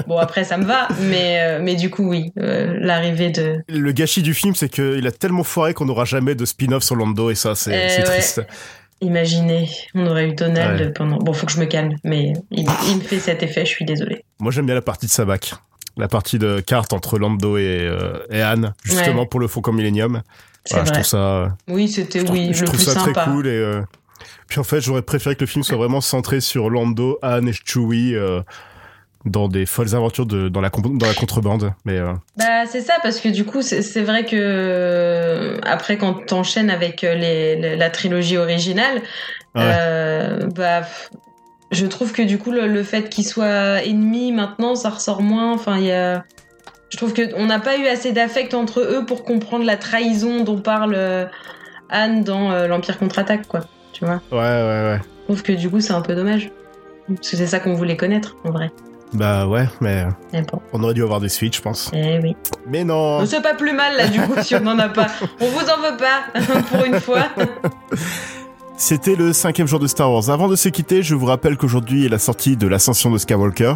bon, 0.06 0.18
après, 0.20 0.44
ça 0.44 0.58
me 0.58 0.66
va, 0.66 0.88
mais, 1.00 1.40
euh, 1.40 1.60
mais 1.64 1.74
du 1.74 1.90
coup, 1.90 2.08
oui, 2.08 2.32
l'arrivée 2.36 3.32
de... 3.32 3.56
Le 3.68 3.92
gâchis 3.92 4.22
du 4.22 4.36
film, 4.36 4.54
c'est 4.54 4.70
qu'il 4.70 5.08
a 5.08 5.12
tellement 5.12 5.44
foiré 5.44 5.74
qu'on 5.74 5.86
n'aura 5.86 6.06
jamais 6.06 6.36
de 6.36 6.46
spin-off 6.46 6.84
sur 6.84 6.96
Lando, 6.96 7.32
et 7.32 7.36
ça, 7.36 7.56
c'est 7.56 7.72
Eh 7.72 7.98
ouais. 7.98 8.04
triste. 8.04 8.44
Imaginez, 9.03 9.69
on 9.95 10.07
aurait 10.07 10.29
eu 10.29 10.33
Donald 10.33 10.79
Ouais. 10.79 10.91
pendant. 10.93 11.17
Bon, 11.17 11.33
faut 11.33 11.45
que 11.45 11.51
je 11.51 11.60
me 11.60 11.65
calme, 11.65 11.95
mais 12.03 12.33
il, 12.51 12.65
il 12.89 12.95
me 12.98 13.01
fait 13.01 13.19
cet 13.19 13.43
effet, 13.43 13.65
je 13.65 13.69
suis 13.72 13.86
désolée. 13.86 14.24
Moi, 14.39 14.51
j'aime 14.51 14.65
bien 14.65 14.75
la 14.75 14.81
partie 14.81 15.05
de 15.07 15.12
Sabac. 15.12 15.53
La 15.98 16.07
partie 16.07 16.39
de 16.39 16.60
carte 16.62 16.93
entre 16.93 17.19
Lando 17.19 17.57
et, 17.57 17.79
euh, 17.81 18.17
et 18.31 18.41
Anne, 18.41 18.74
justement 18.83 19.22
Ouais. 19.22 19.27
pour 19.27 19.39
le 19.39 19.48
Faucon 19.48 19.74
Millennium. 19.74 20.24
C'est 20.65 20.75
Voilà, 20.75 20.86
je 20.88 20.91
trouve 20.93 21.03
ça, 21.05 21.55
Oui, 21.67 21.88
c'était 21.89 22.27
oui, 22.31 22.50
je 22.53 22.62
le 22.62 22.65
trouve 22.67 22.77
plus 22.79 22.86
ça 22.86 22.93
sympa. 23.00 23.12
très 23.22 23.31
cool. 23.31 23.45
Et, 23.48 23.51
euh, 23.51 23.81
Puis 24.48 24.60
en 24.60 24.63
fait, 24.63 24.81
j'aurais 24.81 25.01
préféré 25.03 25.36
que 25.36 25.41
le 25.41 25.48
film 25.48 25.63
soit 25.63 25.77
vraiment 25.77 26.01
centré 26.01 26.39
sur 26.41 26.69
Lando, 26.69 27.19
Anne 27.22 27.50
et 27.50 27.53
Chewie 27.53 28.15
euh, 28.15 28.41
dans 29.25 29.48
des 29.48 29.65
folles 29.65 29.96
aventures 29.96 30.25
de, 30.25 30.50
dans, 30.50 30.60
la, 30.62 30.70
com- 30.70 30.98
dans 30.98 31.08
la 31.08 31.13
contrebande. 31.13 31.74
Mais 31.86 31.98
euh, 31.98 32.13
Bah, 32.38 32.65
c'est 32.65 32.82
ça, 32.82 32.96
parce 33.01 33.20
que 33.20 33.30
du 33.30 33.46
coup, 33.46 33.62
c'est 33.62 34.01
vrai 34.01 34.25
que 34.25 35.60
après, 35.63 35.98
quand 35.98 36.25
t'enchaînes 36.25 36.70
avec 36.70 37.03
euh, 37.03 37.15
les, 37.15 37.56
les- 37.56 37.75
la 37.75 37.89
trilogie 37.89 38.38
originale, 38.38 39.01
Ouais. 39.56 39.62
euh, 39.65 40.48
bah, 40.48 40.82
je 41.72 41.86
trouve 41.86 42.12
que 42.12 42.22
du 42.24 42.38
coup, 42.39 42.51
le, 42.51 42.68
le 42.68 42.84
fait 42.84 43.10
qu'ils 43.10 43.25
soient 43.25 43.84
ennemis 43.84 44.32
maintenant, 44.32 44.75
ça 44.75 44.89
ressort 44.89 45.22
moins. 45.22 45.53
Enfin, 45.53 45.77
il 45.77 45.86
y 45.86 45.92
a. 45.92 46.24
Je 46.89 46.98
trouve 46.98 47.13
qu'on 47.13 47.46
n'a 47.46 47.60
pas 47.60 47.77
eu 47.77 47.88
assez 47.88 48.12
d'affect 48.12 48.53
entre 48.53 48.80
eux 48.82 49.06
pour 49.06 49.24
comprendre 49.24 49.63
la 49.65 49.77
trahison 49.77 50.44
dont 50.44 50.60
parle 50.60 50.96
Anne 51.89 52.24
dans 52.24 52.51
euh, 52.51 52.68
l'Empire 52.68 52.98
contre-attaque, 53.00 53.48
quoi. 53.48 53.62
Tu 53.94 54.06
vois 54.06 54.22
ouais, 54.32 54.38
ouais, 54.39 54.42
ouais. 54.92 55.00
Je 55.22 55.24
trouve 55.25 55.44
que 55.44 55.51
du 55.53 55.70
coup, 55.70 55.80
c'est 55.80 55.94
un 55.94 56.01
peu 56.01 56.13
dommage. 56.15 56.51
Parce 57.08 57.30
que 57.32 57.38
c'est 57.38 57.48
ça 57.48 57.60
qu'on 57.60 57.74
voulait 57.75 57.98
connaître, 57.98 58.36
en 58.46 58.51
vrai. 58.51 58.72
Bah 59.13 59.46
ouais, 59.48 59.67
mais 59.79 60.05
bon, 60.51 60.60
on 60.74 60.84
aurait 60.84 60.93
dû 60.96 61.03
avoir 61.03 61.20
des 61.20 61.29
suites, 61.29 61.55
je 61.55 61.62
pense. 61.62 61.91
eh 61.93 62.20
oui. 62.20 62.36
Mais 62.67 62.84
non 62.84 63.25
C'est 63.25 63.41
pas 63.43 63.53
plus 63.53 63.74
mal, 63.74 63.96
là, 63.98 64.08
du 64.08 64.20
coup, 64.22 64.34
si 64.41 64.55
on 64.55 64.62
n'en 64.62 64.79
a 64.79 64.89
pas. 64.89 65.08
On 65.39 65.46
vous 65.48 65.60
en 65.70 65.77
veut 65.91 65.98
pas, 65.98 66.39
pour 66.72 66.84
une 66.86 67.00
fois. 67.00 67.27
C'était 68.77 69.15
le 69.15 69.34
cinquième 69.34 69.67
jour 69.67 69.79
de 69.79 69.88
Star 69.88 70.12
Wars. 70.12 70.29
Avant 70.29 70.48
de 70.48 70.55
se 70.55 70.67
quitter, 70.70 71.03
je 71.03 71.15
vous 71.15 71.25
rappelle 71.27 71.58
qu'aujourd'hui 71.58 72.05
est 72.05 72.10
la 72.10 72.17
sortie 72.17 72.58
de 72.58 72.67
l'ascension 72.67 73.12
de 73.12 73.17
Skywalker. 73.17 73.75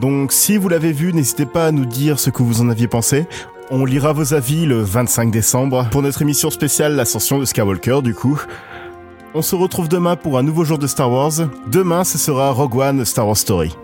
Donc 0.00 0.32
si 0.32 0.56
vous 0.56 0.68
l'avez 0.68 0.92
vu, 0.92 1.12
n'hésitez 1.12 1.46
pas 1.46 1.66
à 1.66 1.70
nous 1.70 1.84
dire 1.86 2.18
ce 2.18 2.30
que 2.30 2.42
vous 2.42 2.60
en 2.60 2.68
aviez 2.70 2.88
pensé. 2.88 3.26
On 3.70 3.84
lira 3.84 4.12
vos 4.14 4.32
avis 4.34 4.64
le 4.64 4.80
25 4.82 5.30
décembre 5.30 5.86
pour 5.90 6.02
notre 6.02 6.22
émission 6.22 6.50
spéciale 6.50 6.96
l'ascension 6.96 7.38
de 7.38 7.44
Skywalker 7.44 8.00
du 8.02 8.14
coup. 8.14 8.40
On 9.34 9.42
se 9.42 9.54
retrouve 9.54 9.88
demain 9.88 10.16
pour 10.16 10.38
un 10.38 10.42
nouveau 10.42 10.64
jour 10.64 10.78
de 10.78 10.86
Star 10.86 11.10
Wars. 11.12 11.32
Demain, 11.70 12.02
ce 12.04 12.16
sera 12.18 12.50
Rogue 12.50 12.76
One 12.76 13.04
Star 13.04 13.26
Wars 13.26 13.36
Story. 13.36 13.74